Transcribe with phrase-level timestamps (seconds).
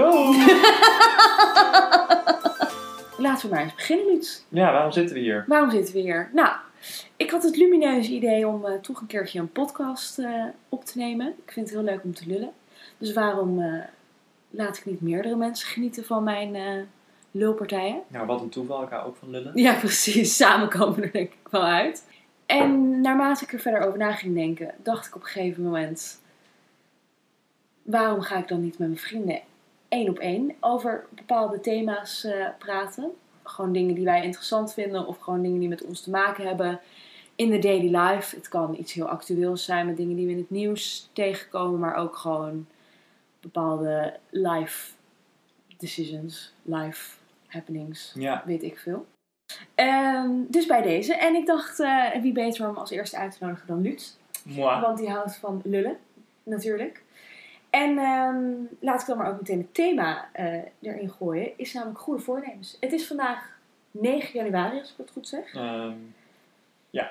[0.00, 0.32] Go!
[3.22, 4.44] Laten we maar eens beginnen, Luts.
[4.48, 5.44] Ja, waarom zitten we hier?
[5.46, 6.30] Waarom zitten we hier?
[6.32, 6.52] Nou,
[7.16, 10.98] ik had het lumineuze idee om eh, toch een keertje een podcast eh, op te
[10.98, 11.34] nemen.
[11.44, 12.52] Ik vind het heel leuk om te lullen.
[12.98, 13.82] Dus waarom eh,
[14.50, 16.56] laat ik niet meerdere mensen genieten van mijn
[17.30, 18.00] lulpartijen?
[18.08, 18.82] Nou, wat een toeval.
[18.82, 19.52] Ik hou ook van lullen.
[19.54, 20.36] Ja, precies.
[20.36, 22.04] Samen komen er denk ik wel uit.
[22.46, 26.20] En naarmate ik er verder over na ging denken, dacht ik op een gegeven moment...
[27.82, 29.40] Waarom ga ik dan niet met mijn vrienden
[29.90, 33.10] één op één over bepaalde thema's eh, praten?
[33.42, 36.80] Gewoon dingen die wij interessant vinden of gewoon dingen die met ons te maken hebben
[37.34, 38.36] in de daily life.
[38.36, 41.94] Het kan iets heel actueels zijn met dingen die we in het nieuws tegenkomen, maar
[41.94, 42.66] ook gewoon
[43.40, 44.92] bepaalde life
[45.76, 48.42] decisions, life happenings Ja.
[48.46, 49.06] weet ik veel.
[49.74, 51.14] Ehm, dus bij deze.
[51.14, 53.96] En ik dacht, eh, wie beter om als eerste uit te nodigen dan.
[54.44, 54.80] Moi.
[54.80, 55.98] Want die houdt van lullen,
[56.42, 57.02] natuurlijk.
[57.70, 61.58] En ehm, laat ik dan maar ook meteen het thema eh, erin gooien.
[61.58, 62.76] Is namelijk goede voornemens.
[62.80, 63.58] Het is vandaag
[63.90, 65.54] 9 januari, als ik het goed zeg.
[65.54, 65.92] Ehm,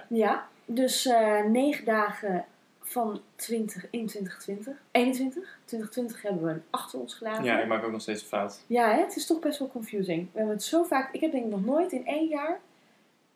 [0.07, 2.45] Ja, dus eh 9 dagen
[2.81, 4.81] van 20 in 2020.
[4.91, 5.57] 21.
[5.65, 7.43] 2020 hebben we achter ons gelaten.
[7.43, 8.63] ja, ik maak ook nog steeds een fout.
[8.67, 9.01] Ja, hè?
[9.01, 10.27] het is toch best wel confusing.
[10.31, 11.13] We hebben het zo vaak...
[11.13, 12.59] Ik heb denk ik nog nooit in één jaar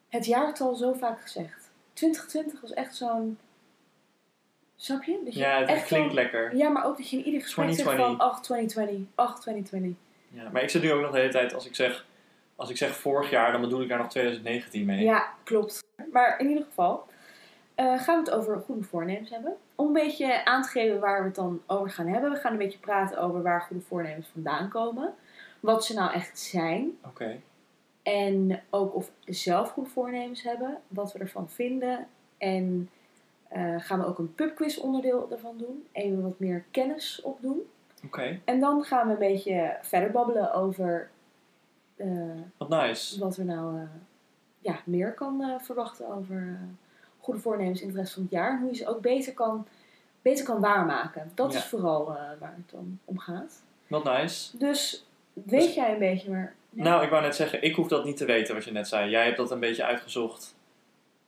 [0.10, 1.72] het jaartal zo vaak gezegd.
[1.94, 3.38] 2020 was echt zo'n...
[4.76, 5.22] Snap je?
[5.24, 6.56] Dat je Ja, het echt klinkt lekker.
[6.56, 8.18] Ja, maar ook dat je in ieder gesprek zegt 2020.
[8.18, 8.30] van...
[8.36, 9.08] Ach, 2020.
[9.16, 9.98] Ach, 2020.
[10.30, 12.06] Ja, maar ik zit nu ook nog de hele tijd, als ik zeg,
[12.56, 15.04] als ik zeg vorig jaar, dan bedoel ik daar nog 2019 mee.
[15.04, 15.84] Ja, klopt.
[16.12, 17.08] Maar in ieder geval
[17.76, 19.56] eh, gaan we het over goede voornemens hebben.
[19.76, 22.32] Om een beetje aan te geven waar we het dan over gaan hebben.
[22.32, 25.14] We gaan een beetje praten over waar goede voornemens vandaan komen.
[25.60, 26.98] Wat ze nou echt zijn.
[27.06, 27.40] Oké.
[28.04, 32.08] En ook of we zelf goede voornemens hebben, wat we ervan vinden.
[32.38, 32.90] En
[33.54, 35.86] eh, gaan we ook een pubquiz onderdeel ervan doen.
[35.92, 37.62] Even wat meer kennis opdoen.
[38.06, 38.40] Oké.
[38.46, 41.09] En dan gaan we een beetje verder babbelen over
[41.96, 42.08] eh,
[42.58, 43.19] Wat nice.
[43.19, 43.84] wat er nou eh,
[44.59, 46.59] ja, meer kan verwachten over
[47.19, 48.52] goede voornemens in de rest van het jaar.
[48.52, 49.68] En hoe je ze ook beter kan,
[50.22, 51.31] beter kan waarmaken.
[51.34, 51.58] Dat Ja.
[51.58, 52.06] is vooral
[52.40, 53.62] waar het dan om gaat.
[53.88, 54.58] Wat nice.
[54.58, 56.56] Dus weet Dus- jij een beetje, maar...
[56.70, 56.85] nee.
[56.85, 59.09] Nou, ik wou net zeggen, ik hoef dat niet te weten wat je net zei.
[59.09, 60.56] Jij hebt dat een beetje uitgezocht.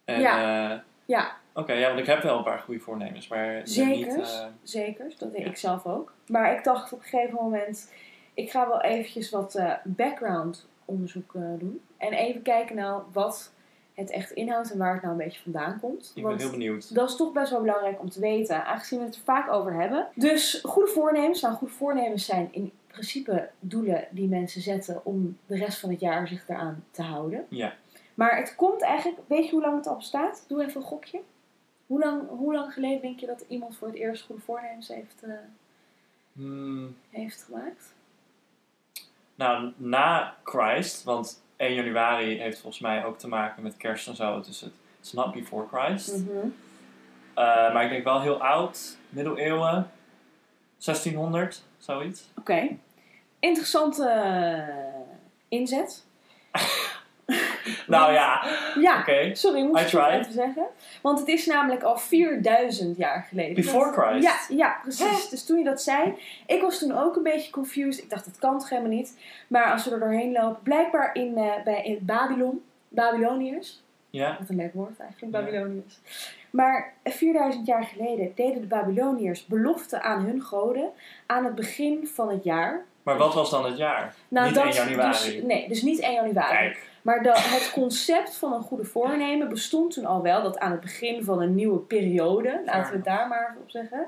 [0.05, 0.83] En, Ja.
[1.05, 4.15] Ja, Oké, ja, want ik heb wel een paar goede voornemens, maar Zekers.
[4.15, 4.25] niet...
[4.25, 5.47] eh, Zeker, dat deed Ja.
[5.49, 6.13] ik zelf ook.
[6.27, 7.91] Maar ik dacht op een gegeven moment,
[8.33, 11.81] ik ga wel eventjes wat eh, background onderzoek eh, doen.
[11.97, 13.53] En even kijken nou wat
[13.93, 16.11] het echt inhoudt en waar het nou een beetje vandaan komt.
[16.15, 16.95] ik ben heel benieuwd.
[16.95, 19.73] dat is toch best wel belangrijk om te weten, aangezien we het er vaak over
[19.73, 20.07] hebben.
[20.15, 21.41] Dus goede voornemens.
[21.41, 25.99] Nou, goede voornemens zijn in principe doelen die mensen zetten om de rest van het
[25.99, 27.45] jaar zich daaraan te houden.
[27.49, 27.73] Ja.
[28.13, 30.45] Maar het komt eigenlijk, weet je hoe lang het al bestaat?
[30.47, 31.19] Doe even een gokje.
[31.87, 35.23] Hoe lang, hoe lang geleden denk je dat iemand voor het eerst goede voornemens heeft,
[35.23, 35.31] eh,
[36.33, 37.93] Hmm, heeft gemaakt?
[39.35, 44.15] nou, na Christ, want 1 januari heeft volgens mij ook te maken met kerst en
[44.15, 46.17] zo, dus het it's not before Christ.
[46.17, 46.47] Mhm.
[47.33, 49.91] Eh, maar ik denk wel heel oud, middeleeuwen,
[50.77, 52.29] 1600, zoiets.
[52.37, 52.77] Oké.
[53.39, 56.04] Interessante eh, inzet.
[57.95, 58.43] Nou ja,
[58.79, 59.35] Ja, oké.
[59.35, 60.65] sorry, moest ik het even zeggen.
[61.01, 63.53] Want het is namelijk al 4000 jaar geleden.
[63.55, 64.23] Before Dat- Christ?
[64.49, 65.29] Ja, ja, precies.
[65.29, 66.13] Dus toen je dat zei,
[66.45, 68.03] ik was toen ook een beetje confused.
[68.03, 69.17] Ik dacht, dat kan toch helemaal niet.
[69.47, 73.83] Maar als we er doorheen lopen, blijkbaar in, eh, bij, in Babylon, Babyloniërs.
[74.09, 75.39] Ja, Wat een leuk woord eigenlijk, Ja.
[75.41, 75.99] Babyloniërs.
[76.49, 80.89] Maar 4000 jaar geleden deden de Babyloniërs beloften aan hun goden
[81.25, 82.83] aan het begin van het jaar.
[83.03, 84.13] maar wat was dan het jaar?
[84.27, 85.11] Niet 1 januari.
[85.11, 86.55] Dus, nee, dus niet 1 januari.
[86.55, 90.43] Kijk, Maar de, het concept van een goede voornemen bestond toen al wel.
[90.43, 94.07] Dat aan het begin van een nieuwe periode, laten we het daar maar op zeggen.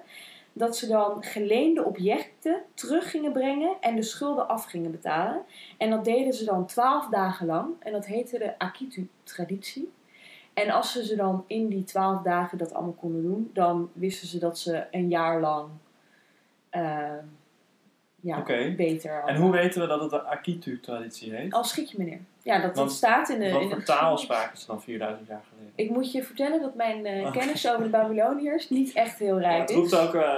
[0.53, 5.41] Dat ze dan geleende objecten terug gingen brengen en de schulden af gingen betalen.
[5.77, 7.69] En dat deden ze dan twaalf dagen lang.
[7.79, 9.91] En dat heette de Akitu-traditie.
[10.53, 14.27] En als ze ze dan in die twaalf dagen dat allemaal konden doen, dan wisten
[14.27, 15.69] ze dat ze een jaar lang
[16.69, 17.11] eh,
[18.21, 18.43] ja,
[18.75, 19.23] beter.
[19.25, 21.53] en hoe weten we dat het de Akitu-traditie heet?
[21.53, 22.19] Als schiet je meneer.
[22.43, 23.51] Ja, dat, dat staat in de.
[23.51, 25.71] Wat in de voor taal spraken ze dan 4000 jaar geleden?
[25.75, 27.37] Ik moet je vertellen dat mijn eh, Oké.
[27.37, 29.97] kennis over de Babyloniërs niet echt heel Ja, rijk het roept is.
[29.99, 30.35] ook eh,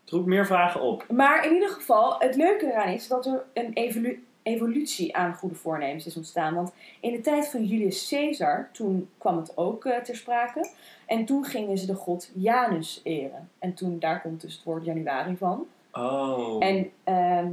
[0.00, 1.04] het roept meer vragen op.
[1.10, 5.54] Maar in ieder geval, het leuke eraan is dat er een evolu- evolutie aan goede
[5.54, 6.54] voornemens is ontstaan.
[6.54, 10.70] Want in de tijd van Julius Caesar, toen kwam het ook eh, ter sprake.
[11.06, 13.50] En toen gingen ze de god Janus eren.
[13.58, 15.66] En toen, daar komt dus het woord januari van.
[15.96, 16.64] Oh.
[16.64, 17.52] En ehm,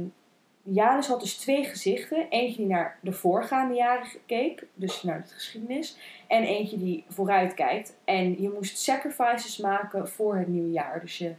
[0.62, 2.28] Janus had dus twee gezichten.
[2.28, 5.96] Eentje die naar de voorgaande jaren keek, dus naar de geschiedenis.
[6.26, 7.96] En eentje die vooruit kijkt.
[8.04, 11.00] En je moest sacrifices maken voor het nieuwe jaar.
[11.00, 11.34] Dus je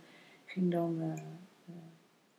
[0.45, 1.75] ging dan eh, eh,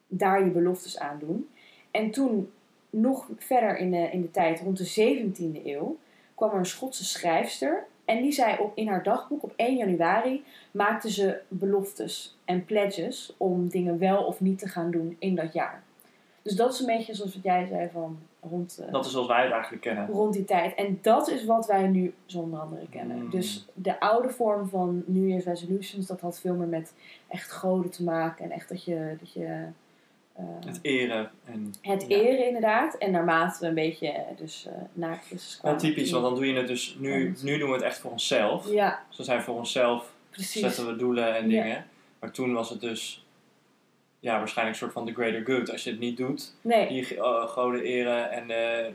[0.06, 1.48] daar je beloftes aan doen.
[1.90, 2.50] En toen,
[2.90, 5.24] nog verder in in de tijd, rond de
[5.60, 5.96] 17e eeuw,
[6.34, 7.86] kwam er een Schotse schrijfster.
[8.06, 13.34] En die zei op, in haar dagboek op 1 januari maakte ze beloftes en pledges
[13.36, 15.82] om dingen wel of niet te gaan doen in dat jaar.
[16.42, 19.26] Dus dat is een beetje zoals wat jij zei van rond, eh, Dat is zoals
[19.26, 20.06] wij het eigenlijk kennen.
[20.06, 20.74] rond die tijd.
[20.74, 23.16] En dat is wat wij nu zonder andere kennen.
[23.16, 23.30] Mm.
[23.30, 26.94] Dus de oude vorm van New Year's resolutions, dat had veel meer met
[27.28, 28.44] echt goden te maken.
[28.44, 29.64] En echt dat je, dat je
[30.32, 31.30] eh, Het eren.
[31.80, 32.16] En, het ja.
[32.16, 32.94] eren inderdaad.
[32.98, 35.78] En naarmate we een beetje eh, dus, na Christus Wel kwamen.
[35.94, 38.70] typisch, want dan doe je het dus nu, nu doen we het echt voor onszelf.
[38.70, 40.60] Ja, Dus we zijn voor onszelf, precies.
[40.60, 41.62] zetten we doelen en Ja.
[41.62, 41.86] dingen.
[42.20, 43.24] Maar toen was het dus
[44.20, 45.70] ja, waarschijnlijk een soort van the greater good.
[45.70, 48.92] Als je het niet doet, Nee, die uh, goden eren en eh,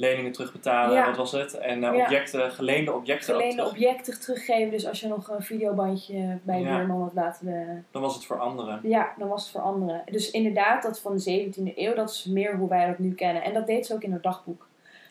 [0.00, 1.06] leningen terugbetalen, Ja.
[1.06, 1.54] wat was het?
[1.58, 2.02] En eh, Ja.
[2.02, 3.70] objecten, geleende objecten geleende terug.
[3.70, 4.70] objecten teruggeven.
[4.70, 6.76] Dus als je nog een videobandje bij Ja.
[6.76, 7.48] buurman had laten...
[7.48, 8.80] eh, Dan was het voor anderen.
[8.82, 10.02] Ja, dan was het voor anderen.
[10.10, 13.42] Dus inderdaad, dat van de 17e eeuw, dat is meer hoe wij dat nu kennen.
[13.42, 14.66] En dat deed ze ook in haar dagboek.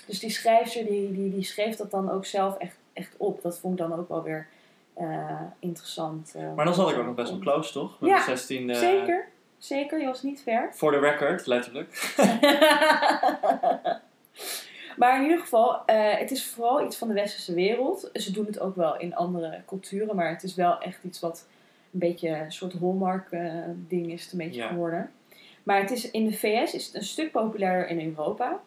[0.05, 3.41] Dus die schrijfster, die, die, die schreef dat dan ook zelf echt, echt op.
[3.41, 4.47] Dat vond ik dan ook wel weer
[4.93, 6.33] eh, interessant.
[6.55, 7.99] Maar dan zat ik ook nog best wel close, toch?
[7.99, 8.71] Met Ja, de 16e.
[8.77, 9.27] Zeker,
[9.57, 9.99] zeker.
[9.99, 10.69] Je was niet ver.
[10.73, 11.89] For the record, letterlijk.
[14.99, 18.09] maar in ieder geval, eh, het is vooral iets van de westerse wereld.
[18.13, 21.47] Ze doen het ook wel in andere culturen, maar het is wel echt iets wat
[21.93, 23.53] een beetje een soort hallmark eh,
[23.87, 24.67] ding is het een beetje Ja.
[24.67, 25.11] geworden.
[25.63, 28.59] Maar het is, in de VS is het een stuk populairder in Europa.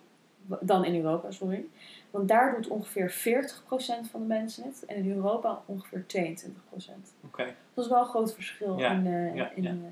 [0.61, 1.65] Dan in Europa, sorry.
[2.11, 4.85] Want daar doet ongeveer 40% van de mensen het.
[4.87, 7.15] En in Europa ongeveer 22%.
[7.25, 7.55] Oké.
[7.75, 9.83] Dat is wel een groot verschil Ja, in, eh, ja, in,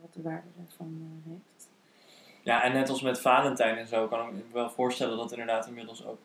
[0.00, 1.53] wat de waarde ervan heeft.
[2.44, 5.38] Ja, en net als met Valentijn en zo, kan ik me wel voorstellen dat het
[5.38, 6.18] inderdaad inmiddels ook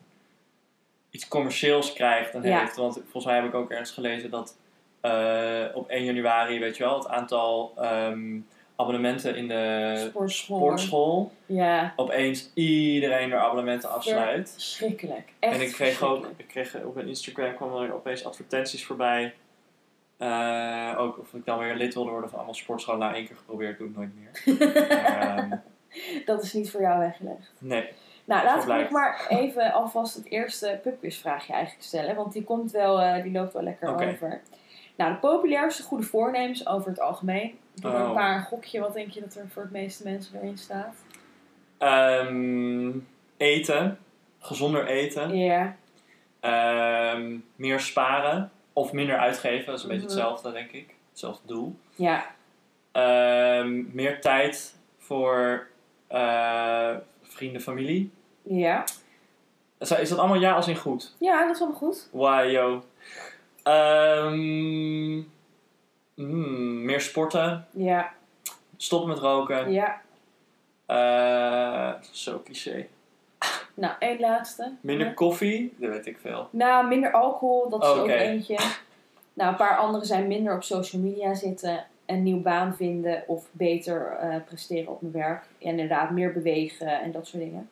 [1.09, 2.59] iets commercieels krijgt en Ja.
[2.59, 2.75] heeft.
[2.75, 4.57] Want volgens mij heb ik ook ergens gelezen dat
[5.01, 8.37] eh, op 1 januari, weet je wel, het aantal ehm,
[8.75, 10.57] abonnementen in de Sportschool.
[10.57, 14.51] sportschool, Ja, opeens iedereen er abonnementen afsluit.
[14.51, 15.29] verschrikkelijk.
[15.39, 19.33] Echt En ik kreeg ook, ik kreeg op mijn Instagram kwamen er opeens advertenties voorbij.
[20.17, 22.99] Eh, ook of ik dan weer lid wilde worden van allemaal sportscholen.
[22.99, 24.57] Nou, één keer geprobeerd, doe ik nooit meer.
[24.89, 25.51] Maar, ehm,
[26.25, 27.51] Dat is niet voor jou weggelegd.
[27.57, 27.89] nee.
[28.25, 32.15] Nou, laten we maar even alvast het eerste pubquizvraagje eigenlijk stellen.
[32.15, 34.05] Want die komt wel, eh, die loopt wel lekker Oké.
[34.07, 34.41] over.
[34.95, 37.59] Nou, de populairste goede voornemens over het algemeen.
[37.73, 37.99] Doe Oh.
[38.07, 38.79] een paar een gokje.
[38.79, 40.95] Wat denk je dat er voor het meeste mensen erin staat?
[41.77, 42.91] Ehm,
[43.37, 43.99] eten.
[44.39, 45.35] Gezonder eten.
[45.37, 45.75] Ja,
[46.39, 48.51] Ehm, meer sparen.
[48.73, 49.65] Of minder uitgeven.
[49.65, 50.13] Dat is een beetje Mhm.
[50.13, 50.95] hetzelfde, denk ik.
[51.09, 51.75] Hetzelfde doel.
[51.95, 52.25] ja,
[52.91, 55.67] Ehm, meer tijd voor
[56.09, 58.11] eh, vrienden, familie.
[58.43, 58.83] ja.
[59.79, 61.15] Is is dat allemaal ja als in goed?
[61.19, 62.09] Ja, dat is allemaal goed.
[62.11, 62.83] Why, yo.
[63.63, 65.15] Ehm,
[66.15, 67.67] mm, meer sporten.
[67.71, 68.11] Ja,
[68.77, 69.71] Stoppen met roken.
[69.71, 70.01] ja.
[70.85, 72.87] Eh, zo cliché.
[73.73, 74.71] Nou, één laatste.
[74.81, 75.13] Minder Ja.
[75.13, 75.73] koffie.
[75.77, 76.47] Dat weet ik veel.
[76.51, 77.99] Nou, minder alcohol, dat is Oké.
[77.99, 78.57] ook eentje.
[79.33, 83.49] Nou, een paar andere zijn minder op social media zitten, een nieuw baan vinden of
[83.51, 85.43] beter eh, presteren op mijn werk.
[85.59, 87.69] En inderdaad, meer bewegen en dat soort dingen.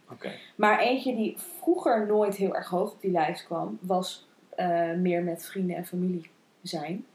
[0.55, 5.23] Maar eentje die vroeger nooit heel erg hoog op die lijst kwam, was eh, meer
[5.23, 6.29] met vrienden en familie
[6.61, 7.05] zijn.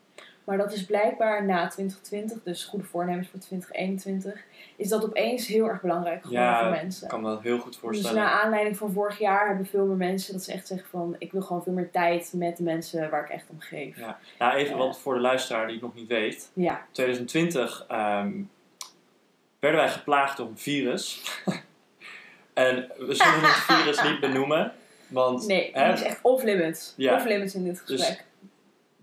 [0.44, 4.42] Maar dat is blijkbaar na 2020, dus goede voornemens voor 2021,
[4.76, 7.02] is dat opeens heel erg belangrijk geworden Ja, voor mensen.
[7.02, 8.16] Ik kan me dat heel goed Dus voorstellen.
[8.22, 11.32] naar aanleiding van vorig jaar hebben veel meer mensen dat ze echt zeggen van ik
[11.32, 13.98] wil gewoon veel meer tijd met de mensen waar ik echt om geef.
[13.98, 14.18] Ja.
[14.38, 14.84] Nou, even Ja.
[14.86, 16.50] wat voor de luisteraar die het nog niet weet.
[16.52, 18.32] Ja, 2020 ehm,
[19.58, 21.22] werden wij geplaagd door een virus.
[22.54, 24.72] en we zullen het virus niet benoemen.
[25.08, 26.94] Want nee, hè, die is echt off limits.
[26.96, 27.14] Ja.
[27.14, 28.22] Off limits in dit Dus-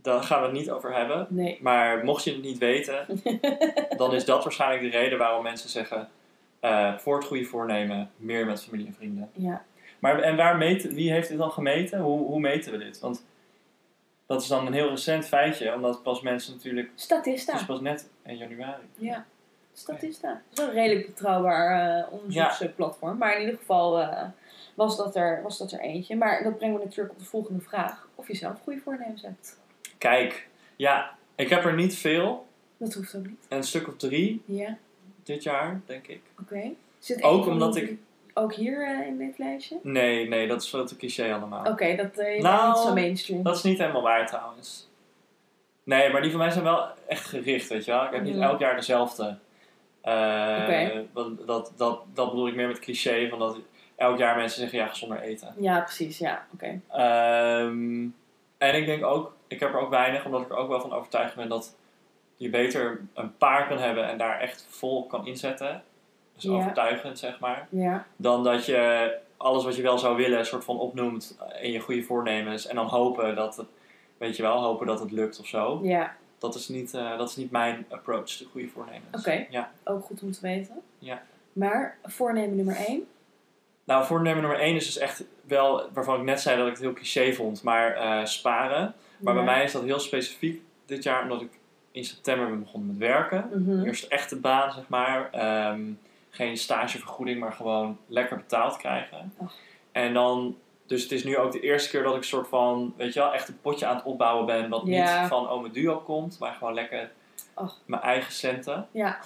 [0.09, 1.27] daar gaan we het niet over hebben.
[1.29, 1.59] Nee.
[1.61, 3.05] Maar mocht je het niet weten,
[3.97, 6.09] dan is dat waarschijnlijk de reden waarom mensen zeggen...
[6.59, 9.29] eh, voor het goede voornemen, meer met familie en vrienden.
[9.33, 9.65] Ja.
[9.99, 11.99] Maar en waar meten, wie heeft dit dan gemeten?
[11.99, 12.99] Hoe, hoe meten we dit?
[12.99, 13.25] Want
[14.25, 16.91] dat is dan een heel recent feitje, omdat pas mensen natuurlijk...
[16.95, 17.51] Statista.
[17.51, 18.83] Het is pas net in januari.
[18.97, 19.25] Ja,
[19.73, 20.27] Statista.
[20.27, 23.17] Dat is wel een redelijk betrouwbaar eh, onderzoeksplatform.
[23.17, 24.27] Maar in ieder geval eh,
[24.75, 26.15] was, dat er, was dat er eentje.
[26.15, 28.07] Maar dat brengt me natuurlijk op de volgende vraag.
[28.15, 29.58] Of je zelf goede voornemens hebt.
[30.03, 32.47] Kijk, ja, ik heb er niet veel.
[32.77, 33.45] Dat hoeft ook niet.
[33.49, 34.77] Een stuk of drie Ja,
[35.23, 36.21] dit jaar, denk ik.
[36.41, 36.71] oké.
[36.99, 37.97] Zit Ook een omdat ik-
[38.33, 39.79] Ook hier eh, in dit lijstje?
[39.83, 41.65] Nee, nee, dat is veel te cliché allemaal.
[41.65, 43.43] Oké, dat is Nou, niet zo mainstream.
[43.43, 44.87] Dat is niet helemaal waar trouwens.
[45.83, 48.05] Nee, maar die van mij zijn wel echt gericht, weet je wel.
[48.05, 49.37] Ik heb niet elk jaar dezelfde.
[50.01, 51.05] Oké.
[51.13, 53.57] want dat, dat, dat bedoel ik meer met cliché, van dat
[53.95, 55.53] elk jaar mensen zeggen ja, gezonder eten.
[55.59, 56.17] Ja, precies.
[56.17, 56.81] Ja, oké.
[56.89, 58.07] Ehm,
[58.57, 60.93] en ik denk ook, ik heb er ook weinig, omdat ik er ook wel van
[60.93, 61.75] overtuigd ben dat
[62.35, 65.83] je beter een paar kan hebben en daar echt vol kan inzetten.
[66.35, 66.57] dus Ja.
[66.57, 68.05] overtuigend zeg maar, Ja.
[68.15, 72.03] dan dat je alles wat je wel zou willen soort van opnoemt in je goede
[72.03, 73.67] voornemens en dan hopen dat het,
[74.17, 75.79] weet je wel, hopen dat het lukt of zo.
[75.83, 76.15] Ja.
[76.37, 79.17] Dat is niet, eh, dat is niet mijn approach to goede voornemens.
[79.17, 79.45] Oké.
[79.49, 79.71] Ja.
[79.83, 80.81] Ook goed om te weten.
[80.99, 81.21] Ja.
[81.53, 83.07] Maar voornemen nummer 1.
[83.83, 86.81] Nou, voornemen nummer 1 is dus echt wel, waarvan ik net zei dat ik het
[86.81, 88.93] heel cliché vond, maar eh, sparen.
[89.19, 91.59] Maar bij mij is dat heel specifiek dit jaar, omdat ik
[91.91, 93.49] in september ben begonnen met werken.
[93.53, 93.85] Mhm.
[93.85, 95.29] Eerst echte baan, zeg maar.
[95.31, 95.81] Ehm,
[96.29, 99.33] geen stagevergoeding, maar gewoon lekker betaald krijgen.
[99.91, 103.13] En dan, dus het is nu ook de eerste keer dat ik soort van, weet
[103.13, 104.69] je wel, echt een potje aan het opbouwen ben.
[104.69, 107.11] Wat niet van Ome Duo komt, maar gewoon lekker
[107.53, 107.77] Ach.
[107.85, 108.87] mijn eigen centen.
[108.91, 109.19] Ja.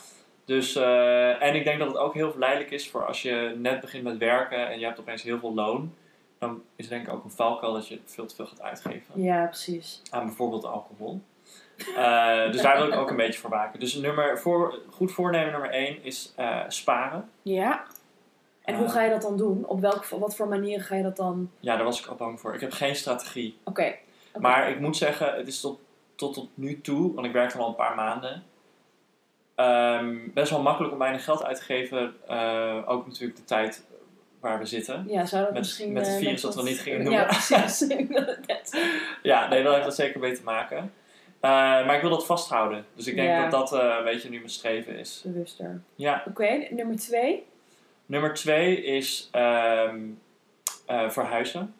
[0.45, 3.79] Dus, eh, en ik denk dat het ook heel verleidelijk is voor als je net
[3.81, 5.93] begint met werken en je hebt opeens heel veel loon.
[6.47, 9.45] Dan is denk ik ook een valkuil dat je veel te veel gaat uitgeven Ja,
[9.45, 10.01] precies.
[10.11, 11.21] aan bijvoorbeeld alcohol.
[11.95, 13.79] Eh, dus daar wil ik ook een beetje voor waken.
[13.79, 17.29] Dus nummer, voor, goed voornemen nummer 1 is eh, sparen.
[17.41, 17.83] Ja.
[18.63, 18.91] En hoe Eh.
[18.91, 19.65] ga je dat dan doen?
[19.65, 21.51] Op welk, wat voor manieren ga je dat dan...
[21.59, 22.53] Ja, daar was ik al bang voor.
[22.53, 23.57] Ik heb geen strategie.
[23.63, 23.95] Oké.
[24.39, 25.79] Maar ik moet zeggen, het is tot,
[26.15, 28.43] tot, tot nu toe, want ik werk al een paar maanden,
[29.55, 32.13] ehm, best wel makkelijk om weinig geld uit te geven.
[32.87, 33.85] Ook natuurlijk de tijd
[34.43, 35.05] waar we zitten.
[35.07, 35.91] Ja, zou dat Met- misschien...
[35.91, 37.25] met het eh, virus dat we niet gingen Ja, noemen.
[37.25, 37.79] precies.
[37.89, 38.81] Het net.
[39.23, 40.77] Ja, nee, daar heeft dat zeker mee te maken.
[41.39, 42.85] Eh, maar ik wil dat vasthouden.
[42.95, 43.49] Dus ik denk Ja.
[43.49, 45.21] dat dat eh, een beetje nu mijn streven is.
[45.25, 45.81] Bewuster.
[45.95, 46.23] Ja.
[46.27, 47.45] Oké, nummer twee.
[48.05, 49.99] Nummer twee is ehm,
[50.85, 51.73] eh, verhuizen.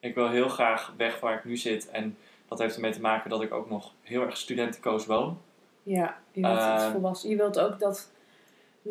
[0.00, 1.90] Ik wil heel graag weg waar ik nu zit.
[1.90, 2.16] En
[2.48, 5.40] dat heeft ermee te maken dat ik ook nog heel erg studentenkoos woon.
[5.82, 7.30] Ja, je wilt volwassen.
[7.30, 8.10] Je wilt ook dat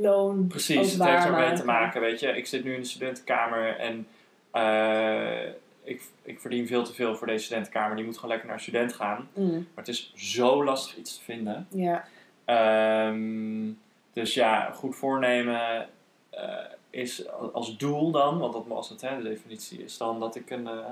[0.02, 2.02] loon Precies, het heeft ermee te maken.
[2.02, 4.08] Weet je, ik zit nu in de studentenkamer en
[4.52, 5.48] eh,
[5.84, 7.96] ik, ik verdien veel te veel voor deze studentenkamer.
[7.96, 9.30] Die moet gewoon lekker naar student gaan.
[9.34, 11.68] Mm, Maar het is zo lastig iets te vinden.
[11.70, 12.06] ja.
[12.46, 13.72] Ehm,
[14.14, 15.90] dus ja, goed voornemen
[16.30, 16.50] eh,
[16.90, 20.50] is als doel dan, want dat was het, hè, de definitie, is dan dat ik
[20.50, 20.86] een eh,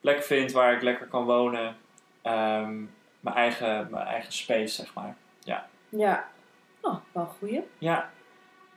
[0.00, 1.76] plek vind waar ik lekker kan wonen.
[2.22, 2.76] Ehm,
[3.20, 5.16] mijn, eigen, mijn eigen space, zeg maar.
[5.88, 6.28] Ja.
[6.80, 7.60] Oh, wel goeie.
[7.78, 8.10] Ja,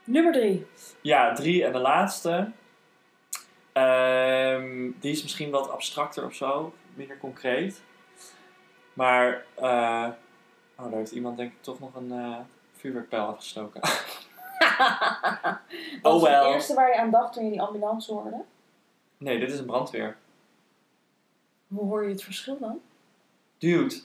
[0.05, 0.65] Nummer drie.
[1.01, 2.51] ja drie en de laatste.
[3.71, 7.81] Ehm, die is misschien wat abstracter of zo, minder concreet.
[8.93, 10.07] Maar, eh,
[10.75, 12.38] oh, daar heeft iemand denk ik toch nog een eh,
[12.71, 13.81] vuurwerkpijl afgestoken.
[13.81, 15.59] Wat
[16.13, 18.43] Oh was het eerste waar je aan dacht toen je die ambulance hoorde?
[19.17, 20.17] Nee, dit is een brandweer.
[21.67, 22.81] Hoe hoor je het verschil dan?
[23.57, 23.95] Dude,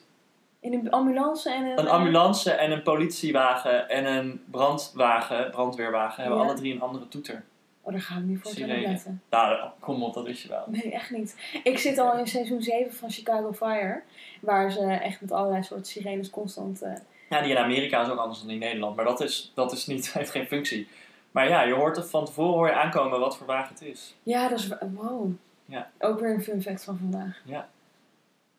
[0.61, 1.79] In een ambulance en een...
[1.79, 6.47] een ambulance en een politiewagen en een brandwagen, brandweerwagen, hebben Ja.
[6.47, 7.45] alle drie een andere toeter.
[7.83, 9.23] Oh, daar gaan we niet voor letten.
[9.31, 10.65] Nou, kom op, dat wist je wel.
[10.67, 11.37] Nee, echt niet.
[11.65, 14.03] Ik zit al in seizoen 7 van Chicago Fire.
[14.41, 16.83] Waar ze echt met allerlei soorten sirenes constant...
[16.83, 16.93] eh,
[17.29, 19.87] Ja, die in Amerika is ook anders dan in Nederland, maar dat, is, dat is
[19.87, 20.89] niet, heeft geen functie.
[21.31, 24.15] Maar ja, je hoort er van tevoren hoor je aankomen wat voor wagen het is.
[24.23, 24.69] Ja, dat is...
[24.95, 25.31] Wow.
[25.65, 25.91] Ja.
[25.99, 27.41] Ook weer een fun fact van vandaag.
[27.45, 27.69] Ja.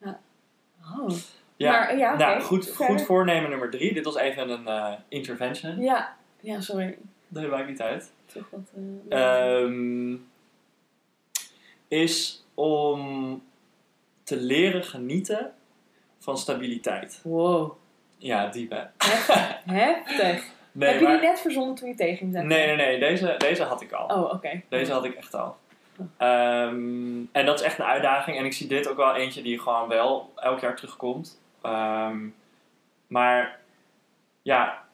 [0.02, 0.20] Ja.
[1.00, 1.10] Oh.
[1.62, 2.24] Ja, Maar ja, oké.
[2.24, 3.94] nou, goed, goed voornemen nummer drie.
[3.94, 5.80] Dit was even een eh, intervention.
[5.82, 6.16] Ja.
[6.40, 6.98] Ja, sorry.
[7.28, 8.12] Dat maakt niet uit.
[8.34, 8.72] Toch wat...
[9.10, 10.16] eh, Ehm,
[11.88, 13.42] is om
[14.24, 15.54] te leren genieten
[16.20, 17.20] van stabiliteit.
[17.24, 17.72] wow.
[18.18, 18.82] Ja, diep hè?
[19.74, 20.44] Heftig.
[20.74, 22.50] Nee, Heb je maar- die net verzonnen toen je tegen ging zeggen?
[22.50, 23.00] Nee, nee, nee.
[23.00, 24.06] Deze, deze had ik al.
[24.18, 24.62] Oh, oké.
[24.70, 25.58] Deze had ik echt al.
[26.18, 28.38] Ehm, en dat is echt een uitdaging.
[28.38, 31.41] En ik zie dit ook wel eentje die gewoon wel elk jaar terugkomt.
[31.62, 32.28] Ehm,
[33.08, 33.60] maar
[34.42, 34.86] ja,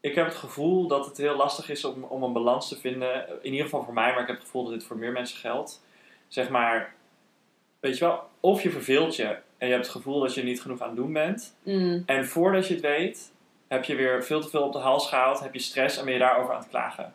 [0.00, 3.28] ik heb het gevoel dat het heel lastig is om, om een balans te vinden.
[3.28, 5.38] In ieder geval voor mij, maar ik heb het gevoel dat dit voor meer mensen
[5.38, 5.84] geldt.
[6.28, 6.94] Zeg maar,
[7.80, 10.62] weet je wel, of je verveelt je en je hebt het gevoel dat je niet
[10.62, 11.56] genoeg aan het doen bent.
[11.62, 12.02] Mm.
[12.06, 13.32] En voordat je het weet,
[13.68, 16.12] heb je weer veel te veel op de hals gehaald, heb je stress en ben
[16.12, 17.14] je daarover aan het klagen.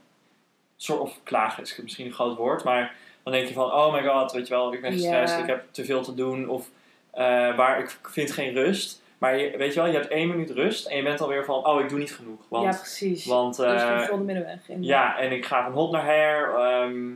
[0.75, 4.03] Soort of klagen is misschien een groot woord, maar dan denk je van, oh my
[4.03, 6.69] god, weet je wel, ik ben gestrest, ik heb te veel te doen, of
[7.15, 9.03] eh, waar ik vind geen rust.
[9.17, 11.65] Maar je, weet je wel, je hebt één minuut rust en je bent alweer van,
[11.67, 12.39] oh, ik doe niet genoeg.
[12.49, 13.25] Want, ja, precies.
[13.25, 14.69] want dus eh, een gevulde middenweg.
[14.69, 14.83] In.
[14.83, 16.53] ja, en ik ga van hot naar her.
[16.55, 17.11] ehm,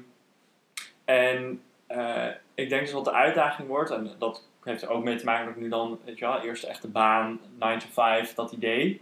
[1.06, 2.26] en eh,
[2.56, 5.46] ik denk dus wat de uitdaging wordt, en dat heeft er ook mee te maken
[5.46, 8.52] dat ik nu dan, weet je wel, eerst echt de baan, 9 to 5, dat
[8.52, 9.00] idee.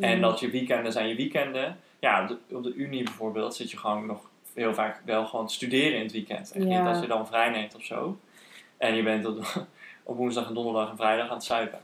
[0.00, 1.80] En dat je weekenden zijn je weekenden.
[1.98, 4.20] Ja, op de, op de Unie bijvoorbeeld zit je gewoon nog
[4.54, 6.52] heel vaak wel gewoon te studeren in het weekend.
[6.52, 6.78] Echt Ja.
[6.78, 8.18] niet als je dan vrij neemt of zo.
[8.76, 9.66] En je bent op,
[10.08, 11.80] op woensdag en donderdag en vrijdag aan het zuipen.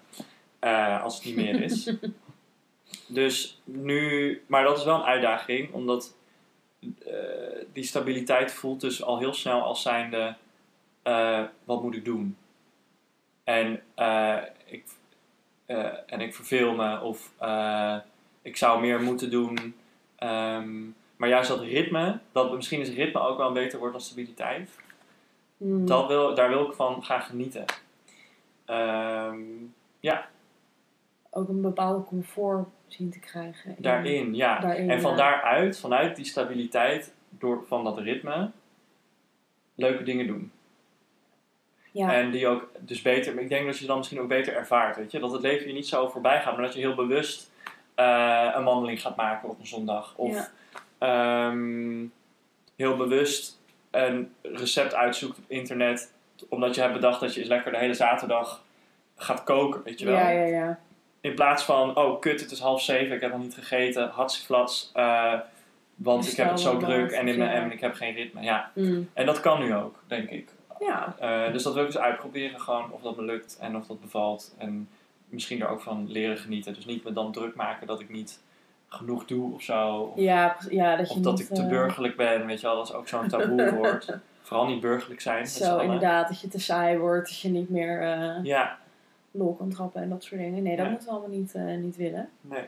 [0.58, 1.92] Eh, als het niet meer is.
[3.06, 6.16] dus nu, maar dat is wel een uitdaging, omdat
[6.80, 7.14] eh,
[7.72, 10.34] die stabiliteit voelt dus al heel snel als zijnde,
[11.02, 12.36] eh, wat moet ik doen?
[13.44, 13.82] En,
[14.66, 14.84] ik,
[16.06, 17.32] en ik verveel me of
[18.42, 19.74] ik zou meer moeten doen.
[20.16, 20.82] Ehm,
[21.16, 24.70] maar juist dat ritme, dat misschien is ritme ook wel een beter woord dan stabiliteit.
[25.56, 25.86] Hmm.
[25.86, 27.64] Dat wil, daar wil ik van gaan genieten.
[28.64, 29.38] Ehm,
[30.00, 30.28] ja,
[31.30, 33.70] Ook een bepaalde comfort zien te krijgen.
[33.76, 34.58] in- daarin, ja.
[34.60, 35.16] daarin, en van ja.
[35.16, 38.50] daaruit, vanuit die stabiliteit, door, van dat ritme,
[39.74, 40.52] leuke dingen doen.
[41.90, 44.96] Ja, En die ook dus beter, ik denk dat je dan misschien ook beter ervaart,
[44.96, 45.18] weet je.
[45.18, 47.50] Dat het leven je niet zo voorbij gaat, maar dat je heel bewust
[47.94, 50.14] eh, een wandeling gaat maken op een zondag.
[50.16, 50.48] Of Ja.
[50.98, 52.04] ehm,
[52.76, 56.12] heel bewust een recept uitzoekt op internet,
[56.48, 58.62] omdat je hebt bedacht dat je eens lekker de hele zaterdag
[59.16, 60.14] gaat koken, weet je wel.
[60.14, 60.78] ja, ja, ja.
[61.20, 64.90] In plaats van, oh kut, het is half zeven, ik heb nog niet gegeten, hatseflats,
[64.94, 65.34] eh
[65.94, 67.62] want ik heb het zo druk en, in mijn, ja.
[67.62, 68.42] en ik heb geen ritme.
[68.42, 68.70] Ja.
[68.74, 69.10] Mm.
[69.12, 70.48] En dat kan nu ook, denk ik.
[70.80, 73.86] Ja, Eh, dus dat wil ik eens uitproberen, gewoon of dat me lukt en of
[73.86, 74.54] dat bevalt.
[74.58, 74.88] En
[75.28, 76.74] misschien er ook van leren genieten.
[76.74, 78.40] Dus niet me dan druk maken dat ik niet
[78.88, 79.96] genoeg doe of zo.
[79.96, 82.76] Of, ja, ja dat je of dat ik te eh, burgerlijk ben, weet je wel.
[82.76, 84.16] Dat is ook zo'n taboe woord.
[84.44, 85.46] Vooral niet burgerlijk zijn.
[85.46, 88.78] Zo, inderdaad, dat je te saai wordt, dat je niet meer eh, Ja,
[89.30, 90.62] lol kan trappen en dat soort dingen.
[90.62, 92.28] Nee, dat moeten we allemaal niet, eh, niet willen.
[92.40, 92.64] nee.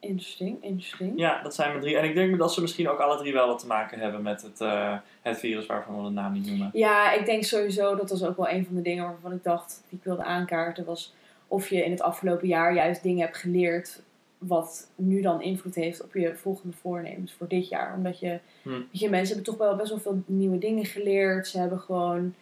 [0.00, 1.12] Interesting, interesting.
[1.18, 1.96] ja, dat zijn mijn drie.
[1.96, 4.42] En ik denk dat ze misschien ook alle drie wel wat te maken hebben met
[4.42, 6.70] het, eh, het virus waarvan we de naam niet noemen.
[6.72, 9.82] Ja, ik denk sowieso, dat was ook wel een van de dingen waarvan ik dacht,
[9.88, 11.14] die ik wilde aankaarten, was
[11.48, 14.02] of je in het afgelopen jaar juist dingen hebt geleerd
[14.38, 17.94] wat nu dan invloed heeft op je volgende voornemens voor dit jaar.
[17.94, 18.80] Omdat je, Hm.
[18.90, 21.48] je mensen hebben toch wel best wel veel nieuwe dingen geleerd.
[21.48, 22.34] Ze hebben gewoon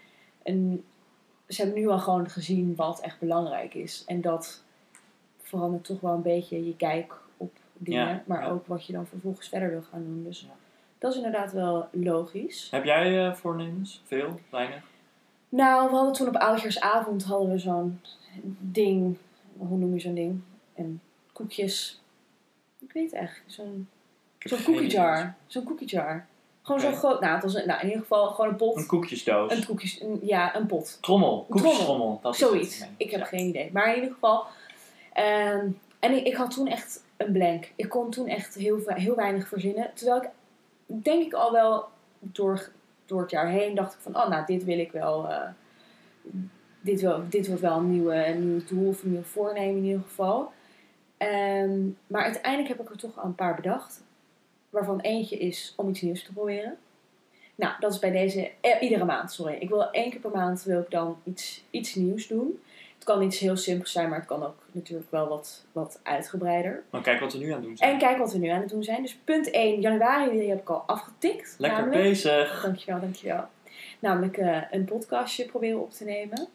[0.42, 0.84] een,
[1.48, 4.04] ze hebben nu al gewoon gezien wat echt belangrijk is.
[4.06, 4.62] En dat
[5.42, 8.48] verandert toch wel een beetje je kijk op dingen, Ja, maar ja.
[8.48, 10.24] ook wat je dan vervolgens verder wil gaan doen.
[10.24, 10.54] Dus Ja.
[10.98, 12.68] dat is inderdaad wel logisch.
[12.70, 14.02] Heb jij eh, voornemens?
[14.04, 14.40] Veel?
[14.50, 14.82] Weinig?
[15.48, 18.00] Nou, we hadden toen op oudjaarsavond hadden we zo'n
[18.58, 19.16] ding.
[19.56, 20.40] Hoe noem je zo'n ding?
[20.74, 21.00] En
[21.34, 22.00] koekjes.
[22.78, 23.42] Ik weet het echt.
[23.46, 23.88] Zo'n
[24.38, 24.96] zo'n geen cookie idee.
[24.96, 25.34] jar.
[25.46, 26.26] Zo'n cookie jar.
[26.62, 27.20] Gewoon zo'n groot.
[27.20, 28.76] Nou, het was een, nou, in ieder geval gewoon een pot.
[28.76, 29.52] Een koekjesdoos.
[29.52, 30.00] Een koekjes.
[30.00, 30.98] een- ja, een pot.
[31.00, 31.46] Trommel.
[31.50, 32.18] Koekjestrommel.
[32.22, 32.84] Dat Zoiets.
[32.96, 33.26] Ik heb Ja.
[33.26, 33.70] geen idee.
[33.72, 34.44] Maar in ieder geval.
[35.12, 35.68] ehm,
[35.98, 37.72] en ik, ik had toen echt een blank.
[37.76, 39.90] Ik kon toen echt heel, heel weinig verzinnen.
[39.94, 40.28] Terwijl ik
[40.86, 41.84] denk ik al wel
[42.18, 42.70] door,
[43.06, 45.28] door het jaar heen dacht ik van, oh nou, dit wil ik wel.
[45.28, 45.48] eh,
[46.80, 49.84] dit, wil, dit wordt wel een nieuwe, een nieuw doel of een nieuw voornemen in
[49.84, 50.52] ieder geval.
[51.16, 54.02] Ehm, maar uiteindelijk heb ik er toch al een paar bedacht.
[54.70, 56.76] Waarvan eentje is om iets nieuws te proberen.
[57.54, 59.54] Nou, dat is bij deze, eh, iedere maand, sorry.
[59.54, 62.62] Ik wil één keer per maand wil ik dan iets, iets nieuws doen.
[62.94, 66.82] Het kan iets heel simpels zijn, maar het kan ook natuurlijk wel wat, wat uitgebreider.
[66.90, 67.92] Maar kijk wat we nu aan het doen zijn.
[67.92, 69.02] En kijk wat we nu aan het doen zijn.
[69.02, 71.54] Dus punt 1, januari, die heb ik al afgetikt.
[71.58, 72.62] Lekker namelijk, bezig.
[72.62, 73.44] Dankjewel, dankjewel.
[73.98, 76.48] Namelijk eh, een podcastje proberen op te nemen.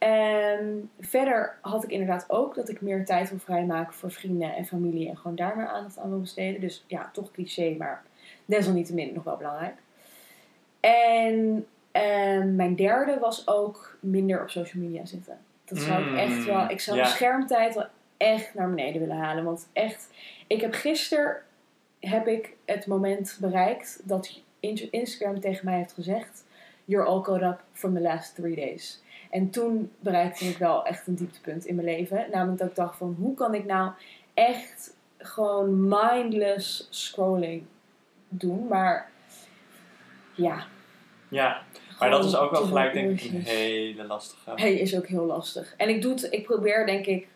[0.00, 4.64] En verder had ik inderdaad ook dat ik meer tijd wil vrijmaken voor vrienden en
[4.64, 5.08] familie.
[5.08, 6.60] En gewoon daar meer aandacht aan wil besteden.
[6.60, 8.02] Dus ja, toch cliché, maar
[8.44, 9.74] desalniettemin nog wel belangrijk.
[10.80, 15.38] En ehm, mijn derde was ook minder op social media zitten.
[15.64, 16.68] Dat zou ik Mm, echt wel...
[16.68, 17.02] Ik zou ja.
[17.02, 17.86] mijn schermtijd wel
[18.16, 19.44] echt naar beneden willen halen.
[19.44, 20.08] Want echt...
[20.46, 21.36] Ik heb gisteren...
[22.00, 26.44] Heb ik het moment bereikt dat In- Instagram tegen mij heeft gezegd...
[26.84, 29.02] You're all caught up from the last three days.
[29.30, 32.26] En toen bereikte ik wel echt een dieptepunt in mijn leven.
[32.30, 33.16] Namelijk dat ik dacht van...
[33.18, 33.92] Hoe kan ik nou
[34.34, 37.62] echt gewoon mindless scrolling
[38.28, 38.66] doen?
[38.66, 39.10] Maar...
[40.34, 40.66] Ja,
[41.28, 41.62] Ja,
[41.98, 44.50] maar dat is ook wel gelijk denk ik een hele lastige.
[44.54, 45.74] Hey, is ook heel lastig.
[45.76, 47.28] En ik, doe het, ik probeer denk ik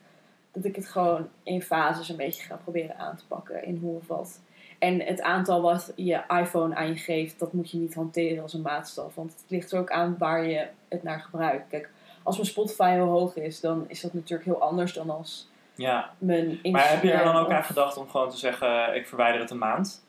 [0.52, 3.64] dat ik het gewoon in fases een beetje ga proberen aan te pakken.
[3.64, 4.40] In hoe of wat.
[4.78, 8.52] En het aantal wat je iPhone aan je geeft, dat moet je niet hanteren als
[8.54, 9.14] een maatstaf.
[9.14, 11.68] Want het ligt er ook aan waar je het naar gebruikt.
[11.68, 11.90] Kijk,
[12.22, 16.10] als mijn Spotify heel hoog is, dan is dat natuurlijk heel anders dan als Ja,
[16.18, 16.72] mijn Instagram.
[16.72, 19.50] maar heb je er dan ook aan gedacht om gewoon te zeggen, ik verwijder het
[19.50, 20.02] een maand?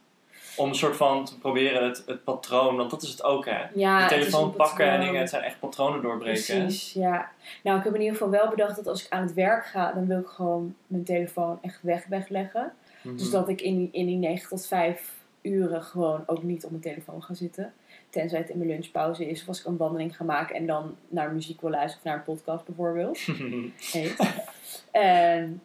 [0.58, 3.64] Om een soort van te proberen het, het patroon, want dat is het ook hè.
[3.74, 6.58] Ja, De telefoon pakken en dingen, het zijn echt patronen doorbreken.
[6.58, 7.30] Precies, ja.
[7.64, 9.92] Nou, ik heb in ieder geval wel bedacht dat als ik aan het werk ga,
[9.92, 12.74] dan wil ik gewoon mijn telefoon echt weg wegleggen.
[13.06, 13.18] Mhm.
[13.18, 16.70] Dus dat ik in die, in die 9 tot 5 uren gewoon ook niet op
[16.70, 17.74] mijn telefoon ga zitten.
[18.10, 20.96] Tenzij het in mijn lunchpauze is of als ik een wandeling ga maken en dan
[21.08, 23.18] naar muziek wil luisteren of naar een podcast bijvoorbeeld.
[23.92, 24.44] Heet.
[24.92, 25.62] En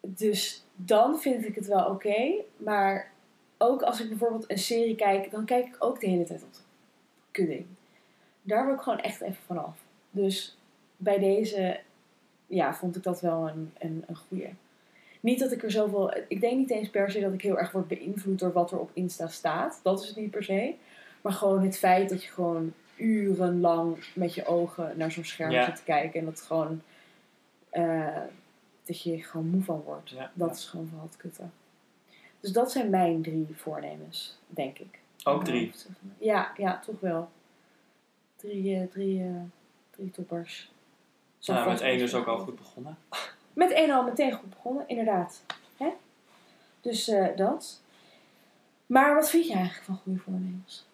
[0.00, 2.32] dus dan vind ik het wel oké.
[2.56, 3.12] maar
[3.58, 6.52] ook als ik bijvoorbeeld een serie kijk, dan kijk ik ook de hele tijd op
[6.52, 6.60] de
[7.30, 7.66] kudding.
[8.42, 9.78] Daar wil ik gewoon echt even vanaf.
[10.10, 10.56] Dus
[10.96, 11.80] bij deze
[12.46, 14.48] ja, vond ik dat wel een, een, een goeie.
[15.24, 16.14] Niet dat ik er zoveel...
[16.28, 18.78] Ik denk niet eens per se dat ik heel erg word beïnvloed door wat er
[18.78, 19.80] op Insta staat.
[19.82, 20.74] Dat is het niet per se.
[21.20, 25.64] Maar gewoon het feit dat je gewoon urenlang met je ogen naar zo'n scherm Ja.
[25.64, 26.20] zit te kijken.
[26.20, 26.82] En dat gewoon...
[27.70, 28.16] eh,
[28.84, 30.10] dat je gewoon moe van wordt.
[30.10, 30.54] Ja, dat ja.
[30.54, 31.42] is gewoon vooral het kutte.
[32.40, 34.98] Dus dat zijn mijn drie voornemens, denk ik.
[35.24, 35.72] Ook drie.
[36.18, 37.28] Ja, ja, toch wel.
[38.36, 39.28] Drie, eh, drie, eh,
[39.90, 40.72] drie toppers.
[41.38, 42.96] Zo Nou, met één is dus ook al goed begonnen.
[43.54, 45.44] Met één al meteen goed begonnen, inderdaad.
[45.76, 45.88] Hè?
[46.80, 47.82] Dus eh, dat.
[48.86, 50.86] Maar wat vind je eigenlijk van goede voornemens?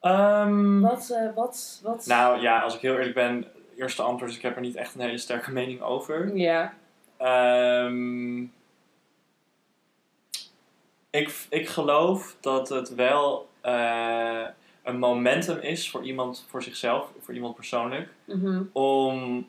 [0.00, 2.06] Ehm, Wat, eh, wat, wat...
[2.06, 4.94] Nou ja, als ik heel eerlijk ben, eerste antwoord is ik heb er niet echt
[4.94, 6.36] een hele sterke mening over.
[6.36, 6.74] Ja.
[7.16, 8.42] Ehm,
[11.10, 14.44] ik, ik geloof dat het wel eh,
[14.82, 18.62] een momentum is voor iemand, voor zichzelf, voor iemand persoonlijk, Mhm.
[18.72, 19.46] om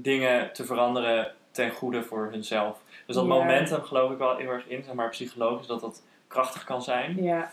[0.00, 2.78] dingen te veranderen ten goede voor hunzelf.
[3.06, 3.30] Dus dat Ja.
[3.30, 7.22] momentum geloof ik wel heel erg in, zeg maar psychologisch, dat dat krachtig kan zijn.
[7.22, 7.50] Ja.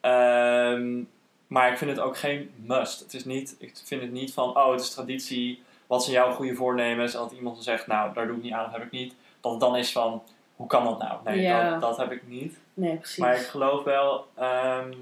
[0.00, 1.02] Ehm,
[1.46, 3.00] maar ik vind het ook geen must.
[3.00, 5.62] Het is niet, ik vind het niet van, oh, het is traditie.
[5.86, 7.14] Wat zijn jouw goede voornemens?
[7.14, 9.14] En dat iemand dan zegt, nou, daar doe ik niet aan, dat heb ik niet.
[9.40, 10.22] Dat het dan is van,
[10.56, 11.18] hoe kan dat nou?
[11.24, 11.70] Nee, Ja.
[11.70, 12.58] dat, dat heb ik niet.
[12.74, 13.16] Nee, precies.
[13.18, 14.92] Maar ik geloof wel, ehm,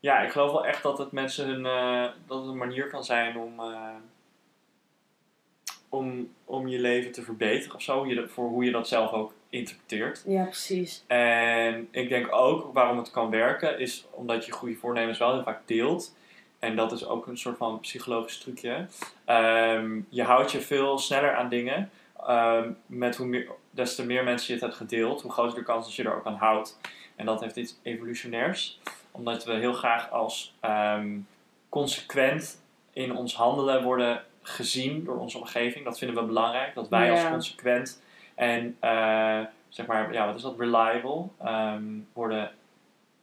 [0.00, 3.04] ja, ik geloof wel echt dat het mensen hun, eh, dat het een manier kan
[3.04, 3.76] zijn om, eh,
[5.90, 8.06] om, om je leven te verbeteren of zo.
[8.06, 10.22] Je voor hoe je dat zelf ook interpreteert.
[10.26, 11.04] Ja, precies.
[11.06, 15.42] En ik denk ook waarom het kan werken, is omdat je goede voornemens wel heel
[15.42, 16.14] vaak deelt.
[16.58, 18.86] En dat is ook een soort van psychologisch trucje.
[19.24, 21.90] Ehm, je houdt je veel sneller aan dingen.
[22.26, 25.64] Ehm, met hoe meer, des te meer mensen je het hebt gedeeld, hoe groter de
[25.64, 26.80] kans dat je er ook aan houdt.
[27.16, 28.80] En dat heeft iets evolutionairs.
[29.10, 31.18] Omdat we heel graag als ehm,
[31.68, 35.84] consequent in ons handelen worden gezien door onze omgeving.
[35.84, 36.74] Dat vinden we belangrijk.
[36.74, 38.02] Dat wij als consequent
[38.34, 41.82] en eh, zeg maar, ja, wat is dat, reliable ehm,
[42.12, 42.50] worden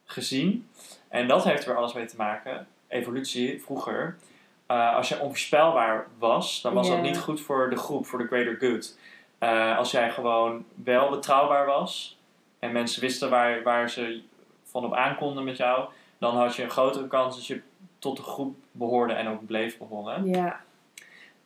[0.06, 0.70] gezien.
[1.08, 2.68] En dat heeft er alles mee te maken.
[2.88, 4.18] Evolutie vroeger.
[4.66, 8.28] eh, als jij onvoorspelbaar was, dan was dat niet goed voor de groep, voor de
[8.28, 8.98] greater good.
[9.38, 12.18] Eh, als jij gewoon wel betrouwbaar was
[12.60, 14.22] en mensen wisten waar, waar ze
[14.63, 17.62] van op aankonden met jou, dan had je een grotere kans dat je
[18.00, 20.26] tot de groep behoorde en ook bleef behoren.
[20.26, 20.62] Ja.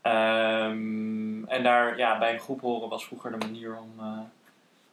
[0.02, 4.20] Ehm, en daar, ja, bij een groep horen was vroeger de manier om, eh,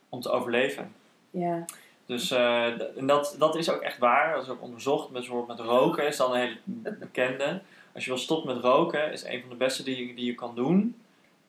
[0.09, 0.93] om te overleven.
[1.31, 1.65] Ja.
[2.07, 4.35] Dus eh, en dat, dat is ook echt waar.
[4.35, 5.11] Dat is ook onderzocht.
[5.11, 6.57] Bijvoorbeeld met roken is dan een hele
[6.99, 7.61] bekende.
[7.95, 10.35] Als je wil stoppen met roken, is een van de beste die, je- die je
[10.35, 10.97] kan doen.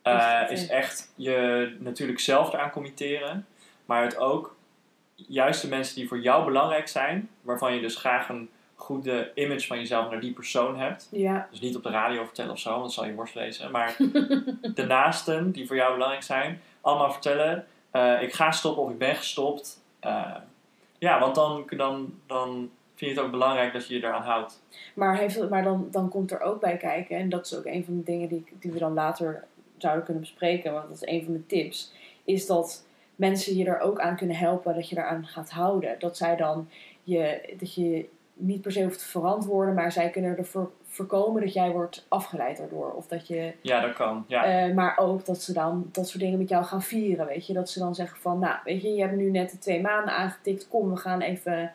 [0.02, 3.46] eh, is echt je natuurlijk zelf eraan committeren.
[3.86, 4.56] Maar het ook
[5.16, 7.30] juist de mensen die voor jou belangrijk zijn.
[7.42, 11.08] Waarvan je dus graag een goede image van jezelf naar die persoon hebt.
[11.12, 11.48] Ja.
[11.52, 13.72] Dus niet op de radio vertellen of zo, want dat zal je worst wezen.
[13.72, 13.96] Maar
[14.76, 18.98] de naasten die voor jou belangrijk zijn, allemaal vertellen: eh, ik ga stoppen of ik
[18.98, 19.82] ben gestopt.
[20.00, 20.36] Eh,
[20.98, 24.62] ja, want dan, dan, dan vind je het ook belangrijk dat je je eraan houdt.
[24.94, 27.86] Maar, heeft, maar dan, dan komt er ook bij kijken, en dat is ook een
[27.86, 29.44] van de dingen die, die we dan later
[29.78, 33.80] zouden kunnen bespreken, want dat is een van de tips, is dat mensen je er
[33.80, 35.96] ook aan kunnen helpen dat je eraan gaat houden.
[36.00, 36.70] Dat zij dan
[37.04, 38.10] je, dat je
[38.40, 42.58] niet per se hoeft te verantwoorden, maar zij kunnen ervoor voorkomen dat jij wordt afgeleid
[42.58, 42.92] daardoor.
[42.92, 44.26] Of dat je, Ja, dat kan.
[44.28, 47.48] Ja, eh, maar ook dat ze dan dat soort dingen met jou gaan vieren, weet
[47.48, 47.54] je.
[47.54, 50.14] Dat ze dan zeggen van, nou, weet je, je hebt nu net de twee maanden
[50.14, 51.72] aangetikt, kom, we gaan even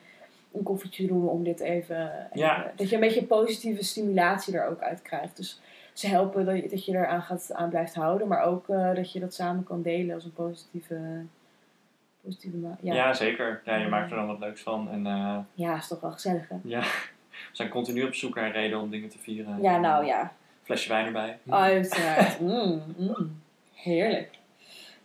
[0.55, 2.29] een koffietje doen om dit even...
[2.33, 2.59] Ja.
[2.59, 5.37] even- dat je een beetje positieve stimulatie er ook uit krijgt.
[5.37, 5.61] Dus
[5.93, 9.13] ze helpen dat je, dat je eraan gaat, aan blijft houden, maar ook eh, dat
[9.13, 10.97] je dat samen kan delen als een positieve...
[12.25, 12.95] positieve ja.
[12.95, 13.15] ja.
[13.15, 13.63] zeker.
[13.65, 14.91] Ja, je maakt er dan wat leuks van.
[14.91, 16.57] En eh, ja, is toch wel gezellig, hè?
[16.63, 16.81] ja,
[17.51, 19.63] we zijn continu op zoek naar reden om dingen te vieren.
[19.63, 20.33] Ja, nou ja.
[20.63, 21.39] Flesje wijn erbij.
[21.49, 22.41] Uiteraard.
[22.41, 23.43] Mm, mm.
[23.73, 24.39] Heerlijk.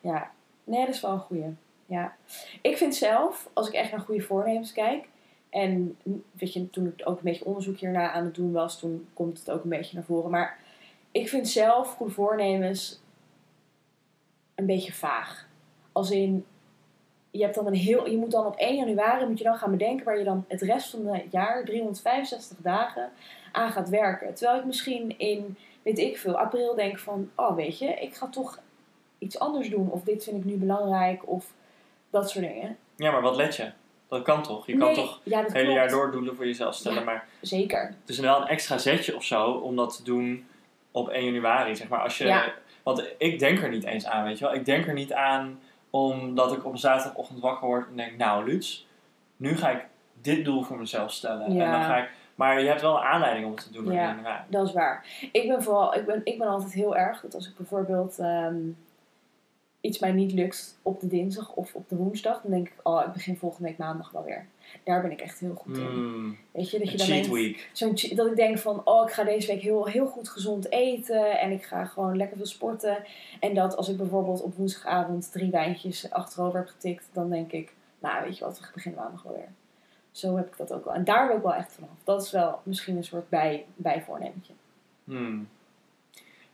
[0.01, 0.31] Ja.
[0.63, 1.55] Nee, dat is wel een goeie.
[1.85, 2.15] Ja.
[2.61, 5.07] Ik vind zelf, als ik echt naar goede voornemens kijk...
[5.49, 5.97] En
[6.31, 8.79] weet je, toen ik ook een beetje onderzoek hierna aan het doen was...
[8.79, 10.31] Toen komt het ook een beetje naar voren.
[10.31, 10.57] Maar
[11.11, 13.01] ik vind zelf goede voornemens
[14.55, 15.47] een beetje vaag.
[15.91, 16.45] Als in,
[17.31, 19.71] je, hebt dan een heel, je moet dan op 1 januari moet je dan gaan
[19.71, 20.05] bedenken...
[20.05, 23.11] waar je dan het rest van het jaar, 365 dagen,
[23.51, 24.33] aan gaat werken.
[24.33, 28.27] Terwijl ik misschien in weet ik veel, april denk van, oh weet je, ik ga
[28.27, 28.59] toch
[29.17, 29.91] iets anders doen.
[29.91, 31.53] Of dit vind ik nu belangrijk, of
[32.09, 32.77] dat soort dingen.
[32.95, 33.71] Ja, maar wat let je?
[34.07, 34.65] Dat kan toch?
[34.67, 35.79] Je kan toch ja, het hele klopt.
[35.79, 36.97] jaar door doelen voor jezelf stellen.
[36.97, 37.03] Ja.
[37.03, 37.95] Maar Zeker.
[38.01, 40.47] het is wel een extra zetje of zo om dat te doen
[40.91, 41.75] op 1 januari.
[41.75, 41.99] Zeg maar.
[41.99, 42.53] Als je, Ja.
[42.83, 44.53] Want ik denk er niet eens aan, weet je wel.
[44.53, 48.45] Ik denk er niet aan omdat ik op een zaterdagochtend wakker word en denk, nou
[48.45, 48.87] Luts,
[49.37, 49.85] nu ga ik
[50.21, 51.53] dit doel voor mezelf stellen.
[51.53, 51.65] Ja.
[51.65, 54.07] En dan ga ik, maar je hebt wel een aanleiding om het te doen Ja.
[54.07, 54.43] 1 januari.
[54.47, 55.05] Dat is waar.
[55.31, 58.55] Ik ben vooral, ik ben, ik ben altijd heel erg dat als ik bijvoorbeeld, ehm,
[59.81, 63.03] iets mij niet lukt op de dinsdag of op de woensdag, dan denk ik, oh,
[63.07, 64.45] ik begin volgende week maandag wel weer.
[64.83, 65.95] Daar ben ik echt heel goed in.
[65.99, 67.69] Mm, Weet je, dat je dan cheat denkt, week.
[67.73, 71.39] zo'n dat ik denk van, oh, ik ga deze week heel, heel goed gezond eten
[71.39, 72.97] en ik ga gewoon lekker veel sporten.
[73.39, 77.73] En dat als ik bijvoorbeeld op woensdagavond drie wijntjes achterover heb getikt, dan denk ik,
[77.99, 79.49] nou, weet je wat, we beginnen maandag wel weer.
[80.11, 80.93] Zo heb ik dat ook wel.
[80.93, 81.89] En daar wil ik wel echt vanaf.
[82.03, 84.53] Dat is wel misschien een soort bij, bijvoornementje.
[85.03, 85.47] Hmm.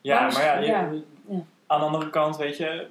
[0.02, 0.92] Ja, Maar maar ja, je- ja,
[1.28, 1.44] ja.
[1.68, 2.88] aan de andere kant, weet je.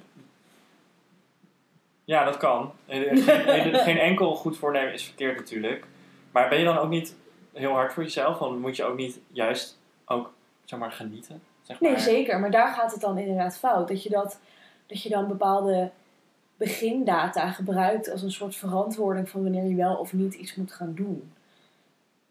[2.05, 2.71] Ja, dat kan.
[2.85, 5.85] Eh, Geen, geen enkel goed voornemen is verkeerd natuurlijk.
[6.31, 7.15] Maar ben je dan ook niet
[7.53, 8.37] heel hard voor jezelf?
[8.37, 11.41] Want moet je ook niet juist ook, zeg maar, genieten?
[11.61, 11.91] Zeg maar.
[11.91, 12.39] Nee, zeker.
[12.39, 13.87] Maar daar gaat het dan inderdaad fout.
[13.87, 14.39] Dat je, dat,
[14.87, 15.91] dat je dan bepaalde
[16.57, 20.93] begindata gebruikt als een soort verantwoording van wanneer je wel of niet iets moet gaan
[20.95, 21.31] doen.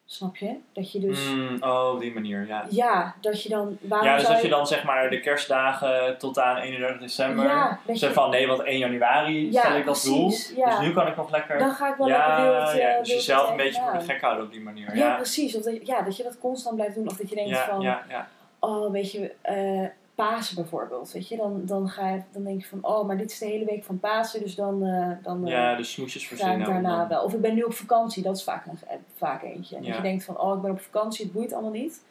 [0.07, 0.55] Snap je?
[0.73, 1.31] Dat je dus...
[1.31, 2.65] Mm, oh, op die manier, ja.
[2.71, 3.79] Ja, dat je dan...
[3.81, 7.45] Waarom Ja, dus dat je dan zeg maar de kerstdagen tot aan 31 december.
[7.45, 10.33] Ja, dat je, van nee, want 1 januari Ja, stel ik dat doel.
[10.57, 10.71] ja.
[10.71, 11.59] Dus nu kan ik nog lekker.
[11.59, 12.69] dan ga ik wel ja, lekker wild...
[12.69, 14.97] eh, ja, dus wild jezelf een beetje voor de gek houden op die manier.
[14.97, 15.57] Ja, precies.
[15.57, 17.07] Of dat, je- ja, dat je dat constant blijft doen.
[17.09, 17.81] Of dat je denkt van...
[17.81, 18.29] ja, ja.
[18.61, 22.67] oh, weet je, eh, Pasen bijvoorbeeld, weet je, dan, dan, ga je, dan denk je
[22.69, 25.51] van, oh, maar dit is de hele week van Pasen, dus dan, eh, dan eh,
[25.53, 26.69] ja, de smoesjes ik verzinnen.
[26.69, 27.23] daarna om- wel.
[27.25, 29.77] Of ik ben nu op vakantie, dat is vaak, een, eh, vaak eentje.
[29.77, 29.97] En dat Ja.
[29.97, 32.03] je denkt van, oh, ik ben op vakantie, het boeit allemaal niet.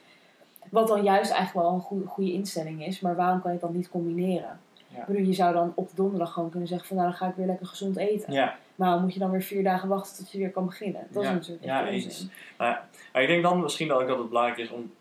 [0.69, 3.65] Wat dan juist eigenlijk wel een goede, goede instelling is, maar waarom kan je het
[3.67, 4.59] dan niet combineren?
[4.87, 4.99] Ja.
[4.99, 7.35] Ik bedoel, je zou dan op donderdag gewoon kunnen zeggen van, nou, dan ga ik
[7.35, 8.33] weer lekker gezond eten.
[8.33, 11.07] Ja, Maar dan moet je dan weer vier dagen wachten tot je weer kan beginnen.
[11.11, 12.27] Dat Ja, is natuurlijk ja, eens.
[12.57, 14.91] maar ik denk dan misschien dat, ook dat het belangrijk is om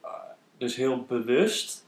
[0.59, 1.82] dus heel bewust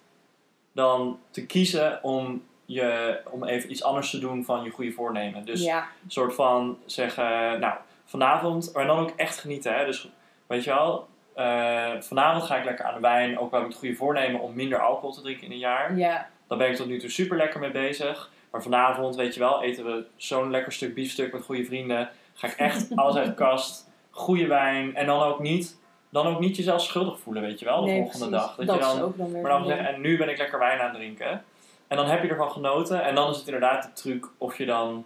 [0.74, 5.44] dan te kiezen om, je, om even iets anders te doen van je goede voornemen.
[5.44, 9.74] Dus ja, een soort van zeggen, nou, vanavond, maar dan ook echt genieten.
[9.74, 9.84] Hè?
[9.84, 10.08] Dus
[10.46, 13.38] weet je wel, eh, vanavond ga ik lekker aan de wijn.
[13.38, 15.96] Ook wel met het goede voornemen om minder alcohol te drinken in een jaar.
[15.96, 18.30] ja, Daar ben ik tot nu toe super lekker mee bezig.
[18.50, 22.10] Maar vanavond, weet je wel, eten we zo'n lekker stuk biefstuk met goede vrienden.
[22.34, 23.90] Ga ik echt alles uit de kast.
[24.10, 24.96] Goede wijn.
[24.96, 25.78] En dan ook niet,
[26.14, 28.46] dan ook niet jezelf schuldig voelen, weet je wel, de nee, volgende precies.
[28.46, 28.57] dag.
[28.57, 30.38] Dat, dat je dan, is ook dan weer maar dan zeggen, en nu ben ik
[30.38, 31.44] lekker wijn aan het drinken.
[31.88, 33.03] En dan heb je ervan genoten.
[33.05, 35.05] En dan is het inderdaad de truc of je dan...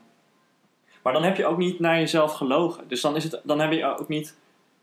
[1.03, 2.89] Maar dan heb je ook niet naar jezelf gelogen.
[2.89, 4.37] Dus dan, is het, dan, heb, je ook niet,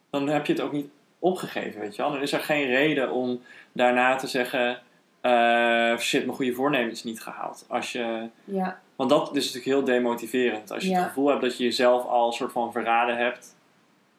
[0.09, 2.11] dan heb je het ook niet opgegeven, weet je wel.
[2.11, 4.81] Dan is er geen reden om daarna te zeggen...
[5.21, 7.65] eh, shit, mijn goede voornemen is niet gehaald.
[7.69, 10.71] Als je, Ja, want dat is natuurlijk heel demotiverend.
[10.71, 10.97] Als je Ja.
[10.97, 13.55] het gevoel hebt dat je jezelf al een soort van verraden hebt...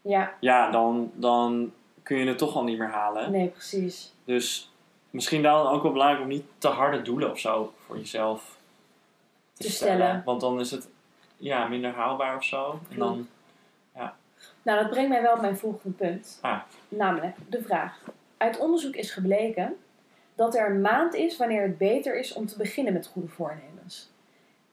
[0.02, 1.72] ja, Ja, dan, dan
[2.06, 3.30] kun je het toch al niet meer halen.
[3.30, 4.12] nee, precies.
[4.24, 4.72] Dus
[5.10, 8.56] misschien dan ook wel belangrijk om niet te harde doelen of zo voor jezelf
[9.52, 9.94] te, Te stellen.
[9.96, 10.22] stellen.
[10.24, 10.88] Want dan is het
[11.36, 12.80] ja, minder haalbaar of zo.
[12.90, 13.28] En dan,
[14.62, 16.38] Nou, dat brengt mij wel op mijn volgende punt.
[16.42, 16.60] Ah.
[16.88, 18.00] Namelijk de vraag.
[18.36, 19.76] Uit onderzoek is gebleken
[20.34, 24.10] dat er een maand is wanneer het beter is om te beginnen met goede voornemens.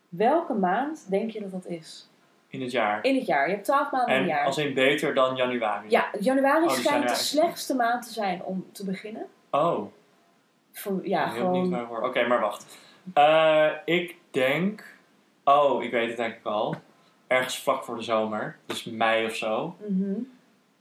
[0.10, 2.08] Welke maand denk je dat dat is?
[2.54, 3.04] In het jaar.
[3.04, 3.48] In het jaar.
[3.48, 4.46] Je hebt 12 maanden in een jaar.
[4.46, 5.90] als in beter dan januari.
[5.90, 9.26] Ja, januari Oh, dus schijnt de slechtste maand te zijn om te beginnen.
[9.52, 9.92] Oh,
[10.72, 11.74] Voor, ja, heel gewoon.
[11.74, 12.02] hoor.
[12.02, 12.78] Oké, maar wacht.
[13.14, 14.84] Eh, ik denk...
[15.44, 16.76] Oh, ik weet het denk ik al.
[17.28, 18.58] Ergens vlak voor de zomer.
[18.66, 19.76] Dus mei of zo.
[19.88, 20.14] Mhm.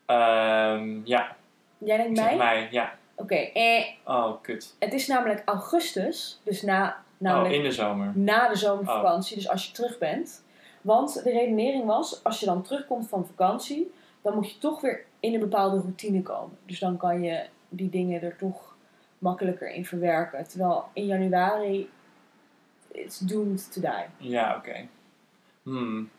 [0.07, 1.37] Ehm, ja,
[1.79, 2.37] Jij denkt mei?
[2.37, 2.69] mei.
[2.71, 2.95] Ja.
[3.15, 4.75] Oké, eh, Oh, kut.
[4.79, 6.41] het is namelijk augustus.
[6.45, 8.13] Dus na, Oh, in de zomer.
[8.15, 10.45] na de zomervakantie, dus als je terug bent.
[10.83, 13.92] Want de redenering was, als je dan terugkomt van vakantie,
[14.23, 16.59] dan moet je toch weer in een bepaalde routine komen.
[16.66, 18.75] Dus dan kan je die dingen er toch
[19.18, 20.49] makkelijker in verwerken.
[20.49, 21.90] Terwijl in januari,
[22.88, 24.31] it's doomed to die.
[24.31, 24.88] Ja, oké.
[25.62, 26.11] Hmm.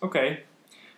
[0.00, 0.38] Oké.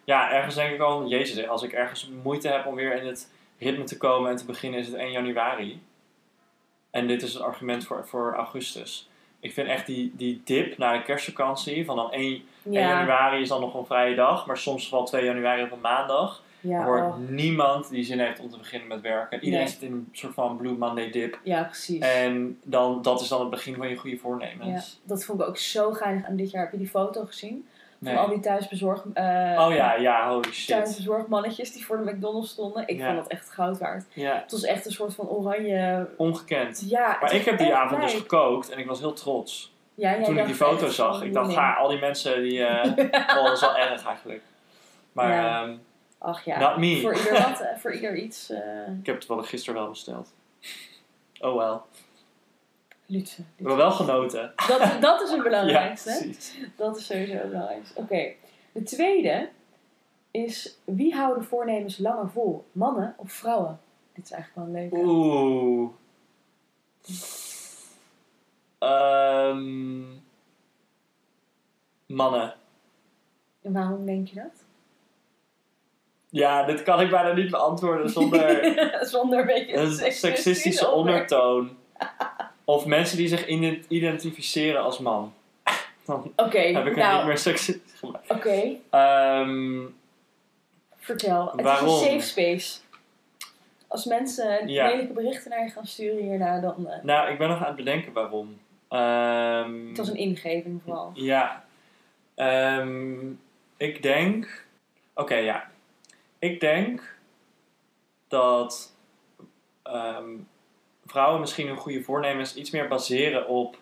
[0.05, 3.31] Ja, ergens denk ik al, jezus, als ik ergens moeite heb om weer in het
[3.59, 5.83] ritme te komen en te beginnen, is het 1 januari.
[6.91, 9.09] En dit is het argument voor, voor augustus.
[9.45, 13.43] Ik vind echt die, die dip na de kerstvakantie, van dan 1, 1 Ja, januari
[13.43, 16.43] is dan nog een vrije dag, maar soms valt 2 januari op een maandag.
[16.61, 19.45] ja, er hoort oh, niemand die zin heeft om te beginnen met werken.
[19.45, 19.73] Iedereen Nee.
[19.75, 21.39] zit in een soort van Blue Monday dip.
[21.43, 22.01] ja precies.
[22.01, 24.99] En dan, dat is dan het begin van je goede voornemens.
[25.03, 26.63] Ja, dat vond ik ook zo geinig aan dit jaar.
[26.63, 27.67] Heb je die foto gezien?
[28.05, 28.15] Nee.
[28.15, 29.25] Van al die thuisbezorg, eh,
[29.67, 30.67] Oh ja, ja, holy shit.
[30.69, 32.83] thuisbezorgmannetjes die voor de McDonald's stonden.
[32.89, 33.05] Ik Ja.
[33.07, 34.05] vond dat echt goud waard.
[34.13, 36.09] Ja, Het was echt een soort van oranje...
[36.17, 36.83] ongekend.
[36.91, 39.73] Ja, Maar ik heb die avond dus gekookt en ik was heel trots.
[39.95, 42.65] Ja, jij Toen ik die foto zag, ik dacht, ga, al die mensen die...
[42.65, 42.85] eh
[43.39, 44.43] oh, dat is wel erg eigenlijk.
[45.13, 45.63] Maar Ja.
[45.63, 45.77] ehm,
[46.19, 47.01] Ach ja, Not me.
[47.01, 48.51] Voor, ieder wat, eh, voor ieder iets.
[49.01, 50.33] ik heb het wel gisteren wel besteld.
[51.41, 51.87] Oh wel.
[53.07, 53.37] Lutse.
[53.43, 54.53] We hebben wel genoten.
[54.69, 56.11] Dat, dat is het Ja, belangrijkste.
[56.21, 56.59] precies.
[56.77, 58.01] dat is sowieso het belangrijkste.
[58.01, 58.33] Oké,
[58.73, 59.49] de tweede
[60.31, 62.65] is wie houden voornemens langer vol?
[62.73, 63.81] Mannen of vrouwen?
[64.13, 65.07] Dit is eigenlijk wel een leuke.
[65.09, 65.91] Oeh.
[68.79, 70.03] Ehm,
[72.07, 72.55] Mannen.
[73.63, 74.65] En waarom denk je dat?
[76.31, 78.75] Ja, dit kan ik bijna niet beantwoorden zonder
[79.15, 81.77] Zonder een beetje een seksistische ondertoon.
[82.65, 85.35] Of mensen die zich ident- identificeren als man.
[86.07, 88.31] Dan Oké, heb ik het nou, niet meer seksistisch gemaakt.
[88.31, 88.77] oké.
[88.91, 89.81] Ehm,
[90.97, 91.51] Vertel.
[91.53, 91.87] Het Waarom?
[91.89, 92.79] is een safe space.
[93.89, 94.87] Als mensen Ja.
[94.89, 96.89] lelijke berichten naar je gaan sturen hierna, dan...
[96.89, 98.59] eh, nou, ik ben nog aan het bedenken waarom.
[98.89, 101.11] Ehm, het was een ingeving vooral.
[101.15, 101.65] Ja.
[102.35, 103.17] Ehm,
[103.77, 104.67] ik denk...
[105.15, 105.71] Oké, ja.
[106.39, 107.17] Ik denk
[108.29, 108.93] dat
[109.83, 110.31] ehm,
[111.15, 113.77] vrouwen misschien hun goede voornemens iets meer baseren op...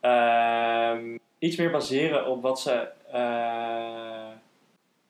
[0.00, 4.30] ehm, iets meer baseren op wat ze eh,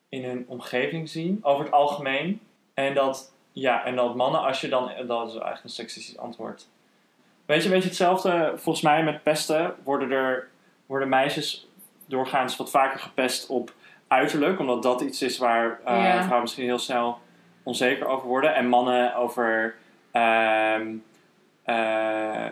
[0.09, 1.39] in hun omgeving zien.
[1.43, 2.41] Over het algemeen.
[2.75, 4.91] En dat, ja, en dat mannen, als je dan...
[5.07, 6.69] Dat is eigenlijk een seksistisch antwoord.
[7.47, 8.53] Weet je, weet je hetzelfde?
[8.57, 10.49] Volgens mij met pesten worden er
[10.87, 11.69] worden meisjes
[12.07, 13.73] doorgaans wat vaker gepest op
[14.09, 16.17] uiterlijk, omdat dat iets is waar eh, Ja.
[16.19, 17.19] vrouwen misschien heel snel
[17.63, 18.55] onzeker over worden.
[18.55, 19.75] En mannen over,
[20.13, 20.95] ehm,
[21.69, 22.47] eh,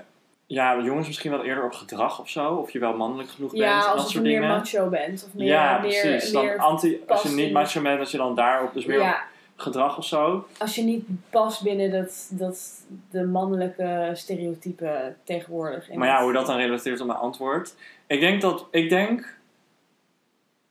[0.47, 3.63] ja, jongens misschien wel eerder op gedrag of zo, of je wel mannelijk genoeg bent,
[3.63, 5.25] Ja, dat als je meer macho bent.
[5.27, 6.33] Of meer, ja, meer, precies.
[6.33, 9.05] Dan meer anti, als je niet macho bent, dat je dan daarop, dus meer op
[9.05, 9.25] ja,
[9.57, 10.47] gedrag of zo.
[10.59, 15.93] als je niet past binnen dat, dat de mannelijke stereotypen tegenwoordig.
[15.93, 17.75] Maar ja, hoe dat dan relateert op mijn antwoord.
[18.07, 19.39] Ik denk dat, ik denk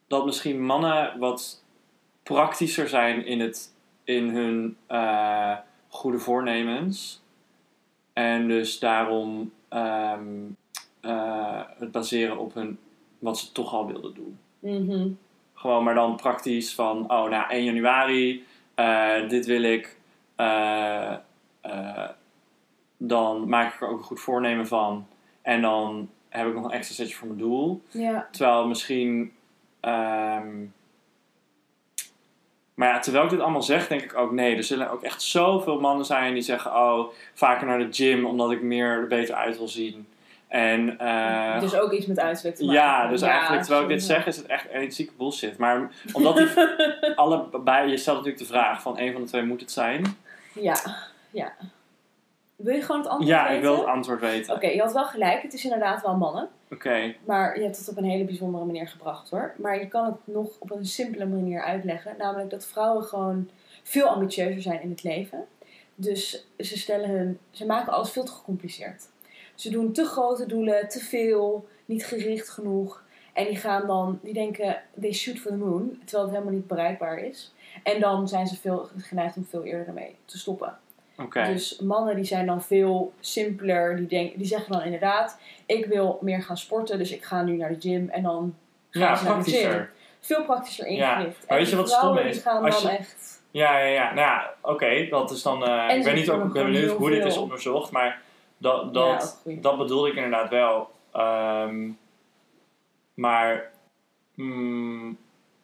[0.07, 1.63] dat misschien mannen wat
[2.23, 7.23] praktischer zijn in, het, in hun eh, goede voornemens.
[8.15, 10.27] En dus daarom ehm,
[11.01, 12.79] eh, het baseren op hun,
[13.19, 14.37] wat ze toch al wilden doen.
[14.59, 15.07] Mhm.
[15.53, 19.97] Gewoon maar dan praktisch van, oh nou 1 januari, eh, dit wil ik.
[20.35, 21.13] eh,
[22.97, 25.07] dan maak ik er ook een goed voornemen van.
[25.41, 27.81] En dan heb ik nog een extra setje voor mijn doel.
[27.89, 29.31] Ja, Terwijl misschien.
[29.79, 30.63] ehm,
[32.75, 34.55] maar ja, terwijl ik dit allemaal zeg, denk ik ook nee.
[34.55, 38.51] Er zullen ook echt zoveel mannen zijn die zeggen: Oh, vaker naar de gym omdat
[38.51, 40.07] ik meer er beter uit wil zien.
[40.47, 42.81] En eh, dus ook iets met uiterlijk te maken.
[42.81, 45.57] ja, dus eigenlijk terwijl ik dit zeg, is het echt een zieke bullshit.
[45.57, 46.47] Maar omdat die
[47.15, 50.17] allebei, je stelt natuurlijk de vraag van een van de twee moet het zijn.
[50.53, 50.75] Ja,
[51.31, 51.53] ja.
[52.55, 53.55] Wil je gewoon het antwoord Ja, weten?
[53.55, 54.55] ik wil het antwoord weten.
[54.55, 55.41] Oké, je had wel gelijk.
[55.41, 56.49] Het is inderdaad wel mannen.
[56.71, 59.53] Oké, Maar je hebt het op een hele bijzondere manier gebracht hoor.
[59.57, 62.15] Maar je kan het nog op een simpele manier uitleggen.
[62.17, 63.49] Namelijk dat vrouwen gewoon
[63.83, 65.45] veel ambitieuzer zijn in het leven.
[65.95, 67.39] Dus ze stellen hun.
[67.51, 69.07] Ze maken alles veel te gecompliceerd.
[69.55, 73.03] Ze doen te grote doelen, te veel, niet gericht genoeg.
[73.33, 75.99] En die gaan dan, die denken, they shoot for the moon.
[76.05, 77.53] Terwijl het helemaal niet bereikbaar is.
[77.83, 80.77] En dan zijn ze veel geneigd om veel eerder ermee te stoppen.
[81.31, 83.95] Dus mannen die zijn dan veel simpeler.
[83.95, 86.97] Die, denk, die zeggen dan inderdaad, ik wil meer gaan sporten.
[86.97, 88.09] Dus ik ga nu naar de gym.
[88.09, 88.55] En dan
[88.89, 89.33] gaan Ja, naar de gym.
[89.33, 89.91] praktischer.
[90.19, 91.37] Veel praktischer Ja, ingericht.
[91.39, 92.41] maar En weet je wat stom is?
[92.41, 93.43] Gaan Als dan je- echt...
[93.51, 94.03] Ja, ja, ja.
[94.13, 95.07] Nou ja, oké.
[95.09, 95.65] dat is dan.
[95.65, 98.21] eh, ik weet niet ook, ben benieuwd hoe dit is onderzocht, maar
[98.57, 100.89] dat, ja, dat, dat bedoelde ik inderdaad wel.
[101.13, 101.89] Ehm,
[103.13, 103.71] maar.
[104.33, 105.17] mm,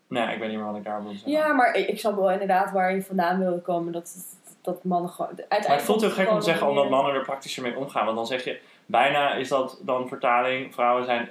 [0.08, 1.32] nee, ik weet niet meer wat ik daar wilde zeggen.
[1.32, 3.92] ja, maar ik, ik snap wel inderdaad waar je vandaan wilde komen.
[3.94, 5.28] Dat, dat, dat mannen gewoon...
[5.28, 8.06] Uiteindelijk Maar het voelt heel gek om te zeggen omdat mannen er praktischer mee omgaan.
[8.06, 11.30] Want dan zeg je, bijna is dat dan vertaling, vrouwen zijn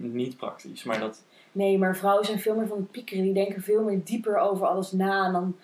[0.00, 0.84] niet praktisch.
[0.84, 1.22] Maar dat,
[1.52, 3.24] Nee, maar vrouwen zijn veel meer van het piekeren.
[3.24, 5.26] Die denken veel meer dieper over alles na.
[5.26, 5.56] En dan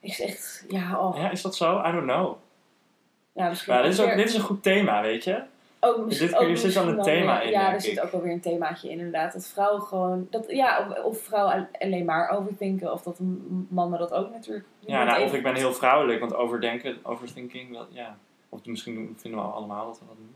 [0.00, 0.64] is echt...
[0.68, 1.16] Ja, oh.
[1.16, 1.78] ja, is dat zo?
[1.86, 2.36] I don't know.
[3.32, 5.42] Ja, misschien Ja, dit, is ook, dit is een goed thema, weet je?
[5.82, 8.04] Ook Dit- ook hier zit wel een thema weer- in, Ja, er zit ik.
[8.04, 9.32] ook wel weer een themaatje in, inderdaad.
[9.32, 10.26] Dat vrouwen gewoon.
[10.30, 12.92] Dat, ja, of, of vrouwen alleen maar overdenken.
[12.92, 13.18] Of dat
[13.68, 14.66] mannen dat ook natuurlijk.
[14.78, 18.16] Ja, nou, of ik ben heel vrouwelijk, want overdenken, overthinking, dat, ja.
[18.48, 20.34] Of misschien vinden we allemaal dat we dat doen.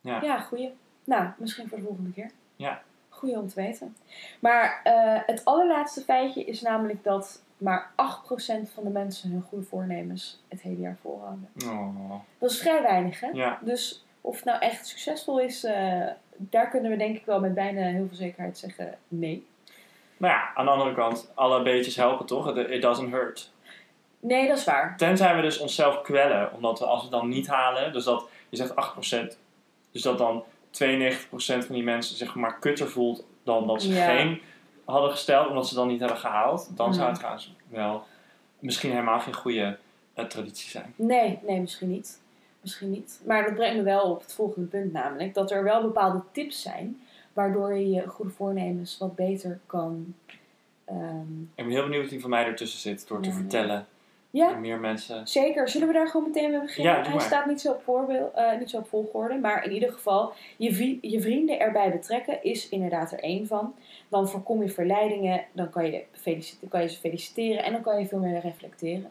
[0.00, 0.22] Ja.
[0.22, 0.74] Ja, goeie.
[1.04, 2.30] Nou, misschien voor de volgende keer.
[2.56, 2.82] Ja.
[3.08, 3.96] Goeie om te weten.
[4.40, 9.64] Maar eh, het allerlaatste feitje is namelijk dat maar 8% van de mensen hun goede
[9.64, 11.48] voornemens het hele jaar volhouden.
[11.66, 13.28] Oh, Dat is vrij weinig, hè?
[13.32, 13.58] ja.
[13.60, 17.54] Dus of het nou echt succesvol is, eh, daar kunnen we denk ik wel met
[17.54, 19.46] bijna heel veel zekerheid zeggen nee.
[20.16, 22.56] Maar ja, aan de andere kant, alle beetjes helpen toch?
[22.56, 23.52] It, doesn't hurt.
[24.20, 24.96] Nee, dat is waar.
[24.96, 28.28] Tenzij we dus onszelf kwellen, omdat we als we het dan niet halen, dus dat
[28.48, 29.38] je zegt 8%,
[29.92, 34.16] dus dat dan 92% van die mensen zich maar kutter voelt dan dat ze Ja.
[34.16, 34.42] geen
[34.84, 38.04] hadden gesteld, omdat ze dan niet hebben gehaald, dan zou het trouwens wel
[38.58, 39.78] misschien helemaal geen goede
[40.14, 40.94] eh, traditie zijn.
[40.96, 42.20] Nee, nee, misschien niet.
[42.66, 43.20] Misschien niet.
[43.24, 46.62] Maar dat brengt me wel op het volgende punt, namelijk dat er wel bepaalde tips
[46.62, 47.00] zijn
[47.32, 50.14] waardoor je je goede voornemens wat beter kan.
[50.84, 53.34] ehm, Ik ben heel benieuwd wie van mij ertussen zit door te Ja.
[53.34, 53.86] vertellen
[54.30, 55.26] Ja, En meer mensen.
[55.28, 55.68] zeker.
[55.68, 56.92] Zullen we daar gewoon meteen mee beginnen?
[56.94, 59.72] Ja, doe Hij staat niet zo, op voorbeeld, eh, niet zo op volgorde, maar in
[59.72, 63.74] ieder geval, je, je vrienden erbij betrekken is inderdaad er één van.
[64.08, 66.04] Dan voorkom je verleidingen, dan kan je,
[66.68, 69.10] kan je ze feliciteren en dan kan je veel meer reflecteren.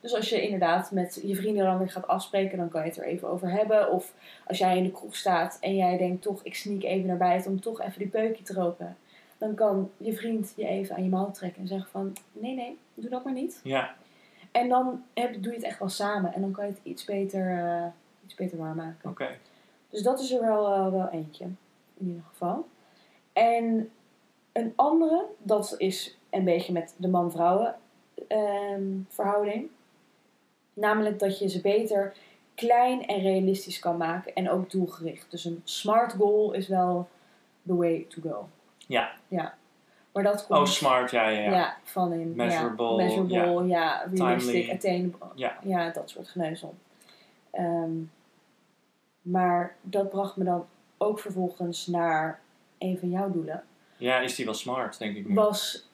[0.00, 2.96] Dus als je inderdaad met je vrienden dan weer gaat afspreken, dan kan je het
[2.96, 3.90] er even over hebben.
[3.90, 4.14] Of
[4.46, 7.50] als jij in de kroeg staat en jij denkt toch, ik sneak even naar buiten
[7.50, 8.96] om toch even die peukje te roken.
[9.38, 12.78] Dan kan je vriend je even aan je mouw trekken en zeggen van, nee nee,
[12.94, 13.60] doe dat maar niet.
[13.62, 13.94] Ja,
[14.52, 16.34] En dan heb, doe je het echt wel samen.
[16.34, 17.86] En dan kan je het iets beter, eh,
[18.24, 19.10] iets beter waarmaken.
[19.10, 19.28] oké.
[19.90, 21.44] Dus dat is er wel, eh, wel eentje.
[21.98, 22.66] In ieder geval.
[23.32, 23.90] En
[24.52, 27.74] een andere, dat is een beetje met de man-vrouwen
[28.28, 29.68] ehm, verhouding.
[30.76, 32.14] Namelijk dat je ze beter
[32.54, 34.34] klein en realistisch kan maken.
[34.34, 35.30] En ook doelgericht.
[35.30, 37.08] Dus een smart goal is wel
[37.66, 38.48] the way to go.
[38.86, 39.12] Ja.
[39.28, 39.54] Ja.
[40.12, 40.58] Maar dat komt...
[40.58, 41.50] Oh, smart, ja, ja, ja.
[41.50, 44.74] Ja, van in Measurable, ja, measurable, ja, realistic, Timely.
[44.74, 45.28] attainable.
[45.62, 45.90] Ja.
[45.90, 46.74] dat soort geneuzel.
[47.50, 47.92] Ehm,
[49.22, 50.66] maar dat bracht me dan
[50.98, 52.40] ook vervolgens naar
[52.78, 53.64] een van jouw doelen.
[53.96, 55.34] Ja, is die wel smart, denk ik nu.
[55.34, 55.88] Was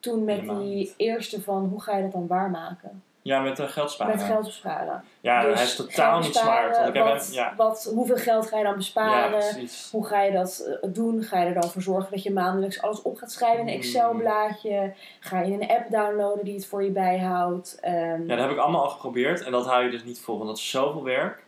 [0.00, 3.02] toen met die eerste van hoe ga je dat dan waarmaken?
[3.22, 4.16] Ja, met de geld sparen.
[4.16, 5.04] Met geld besparen.
[5.20, 6.76] Ja, Dus hij is totaal geld niet smart.
[6.76, 9.42] Want ik heb wat, hem, ja, wat, hoeveel geld ga je dan besparen?
[9.90, 11.22] Hoe ga je dat eh, doen?
[11.22, 13.72] Ga je er dan voor zorgen dat je maandelijks alles op gaat schrijven in een
[13.72, 13.82] Hmm.
[13.82, 14.92] Excel-blaadje?
[15.20, 17.78] Ga je een app downloaden die het voor je bijhoudt?
[17.80, 20.36] Ehm, Ja, dat heb ik allemaal al geprobeerd en dat hou je dus niet vol,
[20.36, 21.42] want dat is zoveel werk.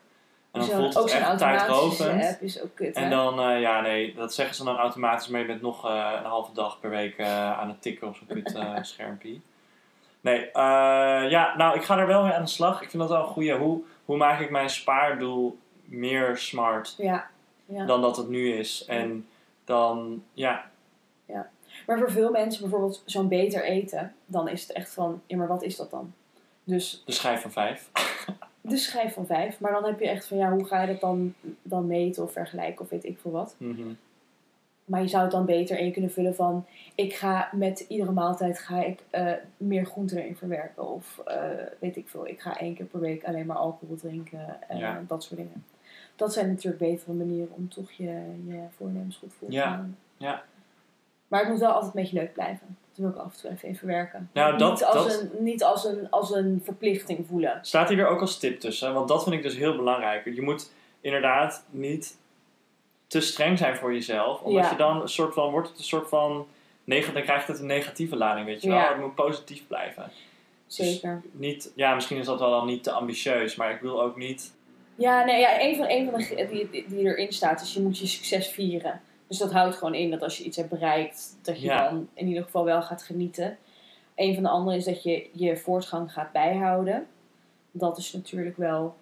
[0.53, 2.25] En dan voelt het echt tijdrovend.
[2.25, 5.45] app is ook kut, En dan, eh, ja, nee, dat zeggen ze dan automatisch, je
[5.47, 8.55] bent nog eh, een halve dag per week eh, aan het tikken op zo'n kut
[8.55, 9.41] eh, schermpje.
[10.25, 12.83] Nee, eh, ja, nou, ik ga er wel mee aan de slag.
[12.83, 13.55] Ik vind dat wel een goeie.
[13.55, 17.27] Hoe, hoe maak ik mijn spaardoel meer smart Ja,
[17.67, 17.85] ja.
[17.85, 18.85] dan dat het nu is?
[18.85, 19.27] En
[19.65, 20.71] dan, ja,
[21.87, 25.47] Maar voor veel mensen bijvoorbeeld zo'n beter eten, dan is het echt van, ja, maar
[25.47, 26.13] wat is dat dan?
[26.65, 27.91] Dus de schijf van vijf.
[28.61, 29.61] de schijf van vijf.
[29.61, 32.33] Maar dan heb je echt van, ja, hoe ga je dat dan, dan meten of
[32.33, 33.55] vergelijken of weet ik veel wat.
[33.59, 33.93] Mhm.
[34.85, 36.67] Maar je zou het dan beter in kunnen vullen van...
[36.95, 40.89] Ik ga met iedere maaltijd ga ik eh, meer groenten erin verwerken.
[40.95, 41.37] Of eh,
[41.79, 42.27] weet ik veel.
[42.27, 44.57] Ik ga één keer per week alleen maar alcohol drinken.
[44.69, 45.03] En Ja.
[45.07, 45.65] dat soort dingen.
[46.17, 49.67] Dat zijn natuurlijk betere manieren om toch je, je voornemens goed voor te Ja.
[49.67, 49.99] houden.
[50.17, 50.43] Ja.
[51.29, 52.77] Maar het moet wel altijd een beetje leuk blijven.
[52.89, 54.31] Dat wil ik af en toe even in verwerken.
[54.33, 57.59] Nou, dat- niet als, dat- Een, niet als, een, als een verplichting voelen.
[57.63, 60.25] Staat hier ook als tip tussen, want dat vind ik dus heel belangrijk.
[60.35, 62.17] Je moet inderdaad niet
[63.07, 64.71] te streng zijn voor jezelf, omdat Ja.
[64.71, 66.47] je dan een soort van, wordt het een soort van,
[66.85, 68.79] dan krijgt het een negatieve lading, weet je wel.
[68.79, 68.89] Ja.
[68.89, 70.11] Het moet positief blijven.
[70.67, 71.23] Zeker.
[71.33, 74.53] Niet, ja, misschien is dat wel dan niet te ambitieus, maar ik wil ook niet,
[74.97, 77.81] Ja, nee, ja, een van, een van de die, die, die erin staat is je
[77.81, 79.01] moet je succes vieren.
[79.27, 81.89] Dus dat houdt gewoon in dat als je iets hebt bereikt, dat je Ja.
[81.89, 83.59] dan in ieder geval wel gaat genieten.
[84.15, 87.07] Een van de andere is dat je je voortgang gaat bijhouden.
[87.71, 88.97] Dat is natuurlijk wel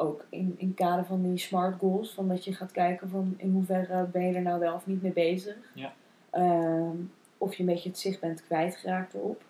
[0.00, 2.12] ook in, in kader van die smart goals.
[2.12, 5.02] Van dat je gaat kijken van in hoeverre ben je er nou wel of niet
[5.02, 5.56] mee bezig.
[5.74, 5.92] Ja.
[6.30, 6.96] Ehm,
[7.38, 9.42] of je een beetje het zicht bent kwijtgeraakt erop.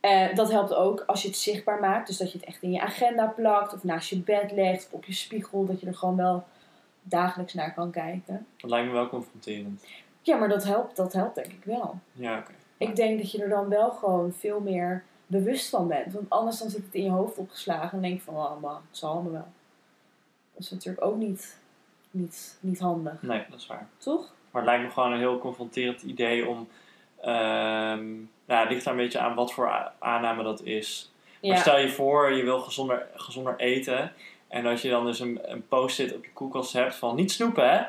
[0.00, 2.06] Eh, dat helpt ook als je het zichtbaar maakt.
[2.06, 3.74] Dus dat je het echt in je agenda plakt.
[3.74, 4.86] Of naast je bed legt.
[4.86, 5.64] Of op je spiegel.
[5.64, 6.44] Dat je er gewoon wel
[7.02, 8.46] dagelijks naar kan kijken.
[8.56, 9.84] dat lijkt me wel confronterend.
[10.22, 11.98] Ja, maar dat helpt, dat helpt denk ik wel.
[12.12, 12.52] Ja, oké.
[12.76, 16.12] Ik denk dat je er dan wel gewoon veel meer bewust van bent.
[16.12, 17.90] Want anders dan zit het in je hoofd opgeslagen.
[17.90, 19.48] En denk je van, oh man, het zal allemaal wel.
[20.54, 21.58] Dat is natuurlijk ook niet,
[22.10, 23.22] niet, niet handig.
[23.22, 23.86] Nee, dat is waar.
[23.98, 24.32] Toch?
[24.50, 26.68] Maar het lijkt me gewoon een heel confronterend idee om,
[27.20, 28.14] ehm
[28.46, 31.10] nou, het ligt daar een beetje aan wat voor aanname dat is.
[31.42, 31.56] Maar Ja.
[31.60, 34.12] stel je voor, je wil gezonder, gezonder eten.
[34.48, 37.70] En als je dan dus een, een post-it op je koelkast hebt van niet snoepen,
[37.70, 37.82] hè?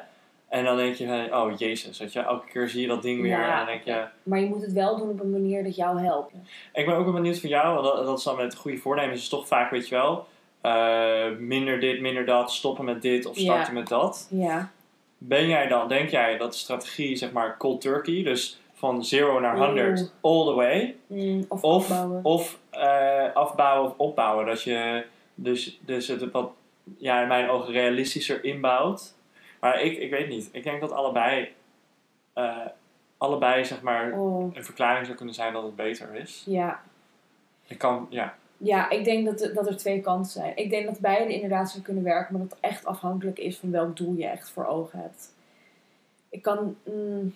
[0.49, 3.31] En dan denk je, oh jezus, weet je, elke keer zie je dat ding weer.
[3.31, 3.51] Ja.
[3.51, 5.99] En dan denk je, Maar je moet het wel doen op een manier dat jou
[5.99, 6.33] helpt.
[6.73, 9.21] ik ben ook wel benieuwd van jou, want dat, dat is dan met goede voornemens,
[9.21, 10.27] is toch vaak, weet je wel,
[10.61, 14.27] eh, minder dit, minder dat, stoppen met dit of starten met dat.
[14.31, 14.71] Ja.
[15.17, 19.39] Ben jij dan, denk jij dat de strategie, zeg maar, cold turkey, dus van 0
[19.39, 22.19] naar 100 all the way, Mm, of, of, opbouwen.
[22.23, 24.45] of eh, afbouwen of opbouwen.
[24.45, 26.51] Dat je dus, dus het wat,
[26.97, 29.15] ja, in mijn ogen realistischer inbouwt.
[29.67, 30.49] Maar ik, ik weet niet.
[30.51, 31.53] Ik denk dat allebei,
[32.33, 32.65] eh,
[33.17, 36.43] allebei zeg maar, Oh, een verklaring zou kunnen zijn dat het beter is.
[36.45, 36.83] ja.
[37.65, 38.35] Ik kan, ja.
[38.57, 40.57] Ja, ik denk dat, dat er twee kanten zijn.
[40.57, 43.71] Ik denk dat beide inderdaad zou kunnen werken, maar dat het echt afhankelijk is van
[43.71, 45.33] welk doel je echt voor ogen hebt.
[46.29, 47.35] Ik kan, mm,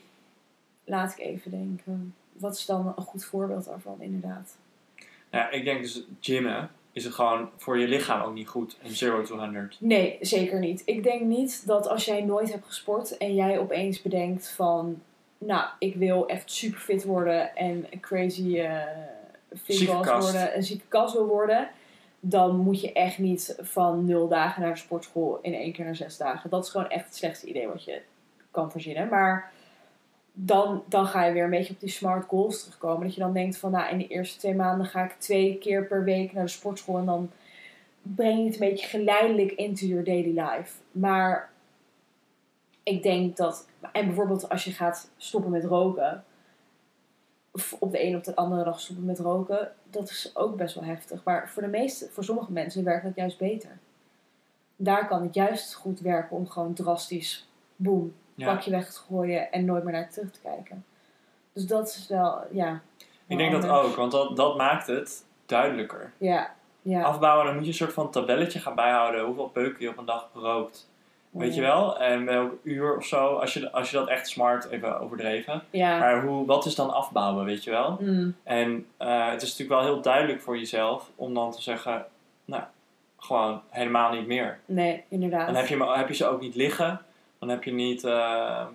[0.84, 2.16] laat ik even denken.
[2.34, 4.58] Wat is dan een goed voorbeeld daarvan, inderdaad?
[5.30, 8.78] ja, ik denk dus gymmen is het gewoon voor je lichaam ook niet goed.
[8.84, 9.78] Een 0 to 100.
[9.80, 10.82] Nee, zeker niet.
[10.86, 15.02] Ik denk niet dat als jij nooit hebt gesport en jij opeens bedenkt van,
[15.38, 18.82] nou, ik wil echt super fit worden en crazy, eh,
[19.64, 21.70] fit worden, een zieke kast wil worden,
[22.20, 25.96] dan moet je echt niet van nul dagen naar de sportschool in één keer naar
[25.96, 26.50] zes dagen.
[26.50, 28.02] Dat is gewoon echt het slechtste idee wat je
[28.52, 29.10] kan verzinnen.
[29.10, 29.52] Maar
[30.34, 33.06] dan, dan ga je weer een beetje op die smart goals terugkomen.
[33.06, 35.88] Dat je dan denkt van, nou, in de eerste twee maanden ga ik twee keer
[35.88, 36.98] per week naar de sportschool.
[36.98, 37.32] En dan
[38.02, 40.74] breng je het een beetje geleidelijk into your daily life.
[40.92, 41.52] Maar
[42.84, 46.24] ik denk dat, en bijvoorbeeld als je gaat stoppen met roken,
[47.52, 50.76] of op de een of de andere dag stoppen met roken, dat is ook best
[50.76, 51.24] wel heftig.
[51.24, 53.78] Maar voor de meeste, voor sommige mensen werkt dat juist beter.
[54.76, 58.54] Daar kan het juist goed werken om gewoon drastisch, boem, Ja.
[58.54, 60.86] pakje weg te gooien en nooit meer naar terug te kijken.
[61.54, 62.82] Dus dat is wel, ja.
[63.28, 66.12] Ik denk dat ook, want dat, dat maakt het duidelijker.
[66.18, 67.02] Ja, ja.
[67.02, 70.06] Afbouwen, dan moet je een soort van tabelletje gaan bijhouden hoeveel peuken je op een
[70.06, 70.90] dag rookt.
[71.30, 72.00] Weet je wel?
[72.00, 75.64] En welk uur of zo, als je, als je dat echt smart, even overdreven.
[75.70, 76.00] Ja.
[76.00, 77.98] Maar hoe, wat is dan afbouwen, weet je wel?
[78.02, 82.06] Mm, En eh, het is natuurlijk wel heel duidelijk voor jezelf om dan te zeggen,
[82.46, 82.64] nou,
[83.18, 84.60] gewoon helemaal niet meer.
[84.66, 85.46] nee, inderdaad.
[85.46, 87.02] Dan heb je, heb je ze ook niet liggen.
[87.42, 88.66] Dan heb je niet, eh,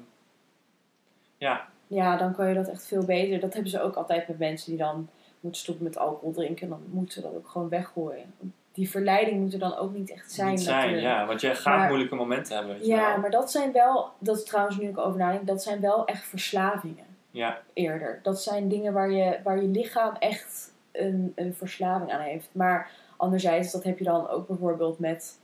[1.38, 3.40] ja, Ja, dan kan je dat echt veel beter.
[3.40, 5.08] Dat hebben ze ook altijd met mensen die dan
[5.40, 6.68] moeten stoppen met alcohol drinken.
[6.68, 8.34] Dan moeten ze dat ook gewoon weggooien.
[8.72, 10.50] Die verleiding moet er dan ook niet echt zijn.
[10.50, 10.96] niet zijn.
[11.00, 13.18] Ja, want je gaat Maar- moeilijke momenten hebben, weet Ja, wel.
[13.20, 16.24] maar dat zijn wel, dat is trouwens nu ik over nadenk, dat zijn wel echt
[16.24, 18.20] verslavingen Ja, eerder.
[18.22, 22.48] Dat zijn dingen waar je, waar je lichaam echt een, een verslaving aan heeft.
[22.52, 25.38] Maar anderzijds, dat heb je dan ook bijvoorbeeld met,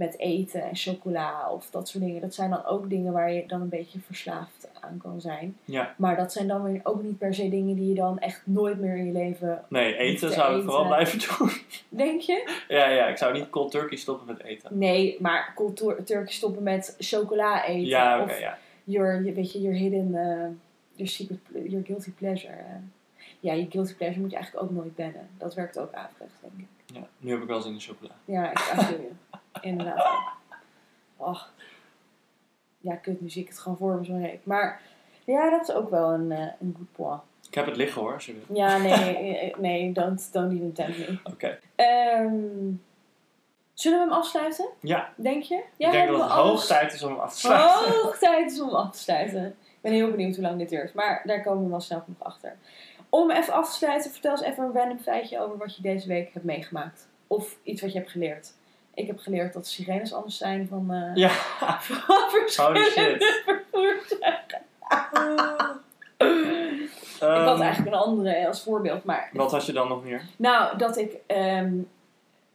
[0.00, 2.20] met eten en chocola of dat soort dingen.
[2.20, 5.56] Dat zijn dan ook dingen waar je dan een beetje verslaafd aan kan zijn.
[5.64, 5.94] ja.
[5.96, 8.78] Maar dat zijn dan weer ook niet per se dingen die je dan echt nooit
[8.78, 9.64] meer in je leven...
[9.68, 11.50] Nee, eten te zou ik vooral blijven doen.
[12.04, 12.62] Denk je?
[12.68, 14.78] ja, ja, ik zou niet cold turkey stoppen met eten.
[14.78, 17.86] Nee, maar cultuur, Turkey stoppen met chocola eten.
[17.86, 18.58] Ja, oké, ja.
[18.84, 20.48] your, je, weet je, your hidden, eh,
[20.92, 22.52] your secret, your guilty pleasure.
[22.52, 22.74] eh.
[23.40, 25.28] Ja, je guilty pleasure moet je eigenlijk ook nooit bannen.
[25.38, 26.66] Dat werkt ook averechts, denk ik.
[26.94, 27.08] ja.
[27.18, 28.14] Nu heb ik wel zin in chocola.
[28.24, 29.12] Ja, ik you.
[29.60, 30.18] Inderdaad.
[31.16, 31.52] Och.
[32.78, 34.40] Ja, kut, nu zie ik het gewoon voor me zo reek.
[34.44, 34.80] Maar
[35.24, 37.20] ja, dat is ook wel een, eh, een good point.
[37.48, 38.22] Ik heb het liggen hoor.
[38.52, 41.18] Ja, nee, eh, nee, don't, don't even tempt me.
[41.24, 41.58] Oké.
[41.74, 42.34] Ehm,
[43.74, 45.62] zullen we hem afsluiten, Ja, denk je?
[45.76, 47.92] ik denk dat het hoog tijd is om hem af te sluiten.
[48.02, 49.46] Hoog tijd is om af te sluiten.
[49.46, 52.22] Ik ben heel benieuwd hoe lang dit duurt, maar daar komen we wel snel genoeg
[52.22, 52.56] achter.
[53.08, 56.08] Om even af te sluiten, vertel eens even een random feitje over wat je deze
[56.08, 57.08] week hebt meegemaakt.
[57.26, 58.52] Of iets wat je hebt geleerd.
[58.94, 61.28] Ik heb geleerd dat sirenes anders zijn van, eh Ja,
[61.80, 63.42] van verschillende shit.
[63.44, 64.60] vervoerstuigen.
[66.16, 69.30] ik Ehm, had eigenlijk een andere als voorbeeld, maar...
[69.32, 70.22] Wat had je dan nog meer?
[70.36, 71.16] Nou, dat ik...
[71.26, 71.72] ehm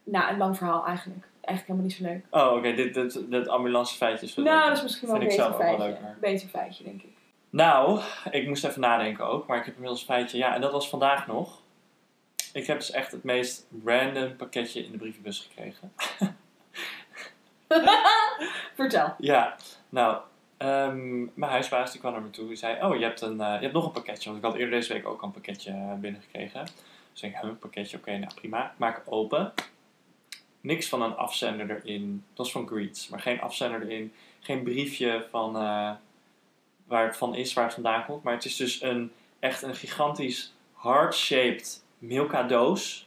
[0.04, 1.26] nou, een lang verhaal eigenlijk.
[1.40, 2.50] Eigenlijk helemaal niet zo leuk.
[2.50, 5.44] Oh, oké, dit, dit, dit ambulance feitje is Nou, dat is misschien wel een beter
[5.44, 5.84] ook wel feitje.
[5.84, 6.16] leuker.
[6.20, 7.10] Beter feitje, denk ik.
[7.50, 10.38] Nou, ik moest even nadenken ook, maar ik heb inmiddels een feitje.
[10.38, 11.60] Ja, en dat was vandaag nog.
[12.56, 15.92] Ik heb dus echt het meest random pakketje in de brievenbus gekregen.
[18.74, 19.14] Vertel.
[19.18, 19.56] Ja,
[19.88, 20.20] nou,
[20.56, 22.46] ehm, mijn huisbaas die kwam naar me toe.
[22.46, 24.30] Die zei, oh, je hebt, een, eh, je hebt nog een pakketje.
[24.30, 26.66] Want ik had eerder deze week ook al een pakketje eh, binnengekregen.
[27.12, 28.64] Dus ik, een pakketje, oké, nou prima.
[28.64, 29.52] Ik maak het open.
[30.60, 32.24] Niks van een afzender erin.
[32.28, 34.12] Dat was van Greets, maar geen afzender erin.
[34.40, 35.90] Geen briefje van eh,
[36.86, 38.22] waar het van is, waar het vandaan komt.
[38.22, 43.06] Maar het is dus een, echt een gigantisch heart-shaped Milka doos.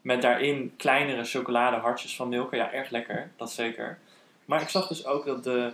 [0.00, 2.56] Met daarin kleinere chocoladehartjes van Milka.
[2.56, 3.98] Ja, erg lekker, dat zeker.
[4.44, 5.72] Maar ik zag dus ook dat de,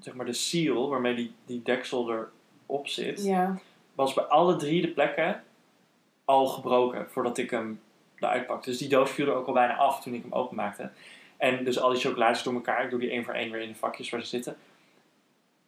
[0.00, 2.26] zeg maar de seal waarmee die, die deksel
[2.66, 3.58] erop zit, Ja.
[3.94, 5.42] was bij alle drie de plekken
[6.24, 7.80] al gebroken voordat ik hem
[8.18, 8.70] eruit pakte.
[8.70, 10.90] Dus die doos viel er ook al bijna af toen ik hem openmaakte.
[11.36, 13.68] En dus al die chocolades door elkaar, ik doe die één voor één weer in
[13.68, 14.56] de vakjes waar ze zitten.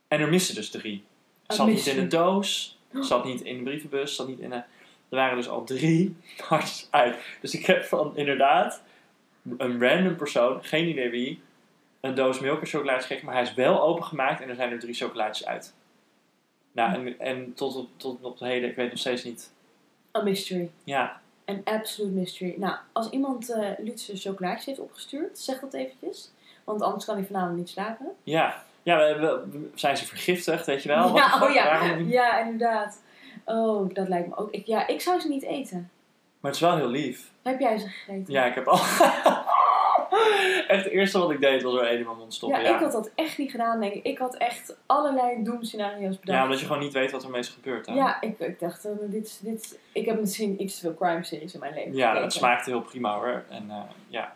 [0.09, 1.05] En er missen dus drie.
[1.47, 4.63] Oh, Zat niet in de doos, zat niet in de brievenbus, zat niet in de...
[5.09, 6.17] Er waren dus al drie
[6.49, 7.17] hartjes uit.
[7.41, 8.83] Dus ik heb van inderdaad
[9.59, 11.43] een random persoon, geen idee wie,
[12.01, 13.25] een doos milk en chocolades gekregen.
[13.27, 15.75] Maar hij is wel opengemaakt en er zijn er drie chocolaatjes uit.
[16.73, 19.53] Nou, en, en tot, op, tot op de heden, ik weet nog steeds niet.
[20.19, 20.71] A mystery.
[20.85, 22.55] Ja, Een absolute mystery.
[22.59, 26.31] Nou, als iemand eh Lutse chocolaatjes heeft opgestuurd, zeg dat eventjes.
[26.65, 28.07] Want anders kan hij vanavond niet slapen.
[28.23, 28.65] ja.
[28.83, 31.17] Ja, we, we- we- zijn ze vergiftigd, weet je wel?
[31.17, 31.55] Ja, oh fuck?
[31.55, 31.65] ja.
[31.81, 33.03] Waarom- Ja, inderdaad.
[33.47, 34.51] Oh, dat lijkt me ook.
[34.51, 35.91] Ik, ja, ik zou ze niet eten.
[36.41, 37.31] Maar het is wel heel lief.
[37.43, 38.33] Heb jij ze gegeten?
[38.33, 38.79] Ja, ik heb al...
[40.69, 42.61] echt het eerste wat ik deed was er één in mijn mond stoppen.
[42.61, 44.05] Ja, Ja, ik had dat echt niet gedaan, denk ik.
[44.05, 46.39] Ik had echt allerlei doemscenario's bedacht.
[46.39, 47.87] ja omdat je gewoon niet weet wat er meest gebeurt.
[47.87, 47.95] Hè?
[47.95, 51.55] Ja, ik, ik dacht, eh, dit, dit, ik heb misschien iets te veel crime series
[51.55, 52.23] in mijn leven Ja, gekeken.
[52.25, 53.45] het smaakte heel prima hoor.
[53.49, 54.35] En eh, ja,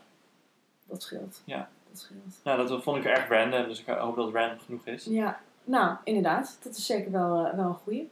[0.88, 1.42] Dat scheelt.
[1.44, 1.68] Ja.
[1.90, 2.40] Dat scheelt.
[2.44, 5.04] nou, dat vond ik erg random, dus ik hoop dat het random genoeg is.
[5.04, 6.58] Ja, nou, inderdaad.
[6.62, 8.11] Dat is zeker wel, eh, wel een goeie.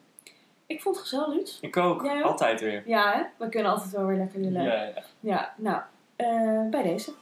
[0.68, 1.58] Ik vond het gezellig.
[1.60, 2.02] Ik ook.
[2.04, 2.24] Jij ook?
[2.30, 2.82] Altijd weer.
[2.86, 3.22] Ja, hè?
[3.44, 4.62] We kunnen altijd wel weer lekker lullen.
[4.62, 5.54] Ja, Ja, ja.
[5.56, 5.80] nou,
[6.16, 7.12] eh, bij deze.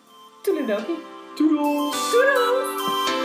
[0.42, 0.99] Toedeledokie.
[1.34, 2.11] Toedels!
[2.11, 3.16] Doei!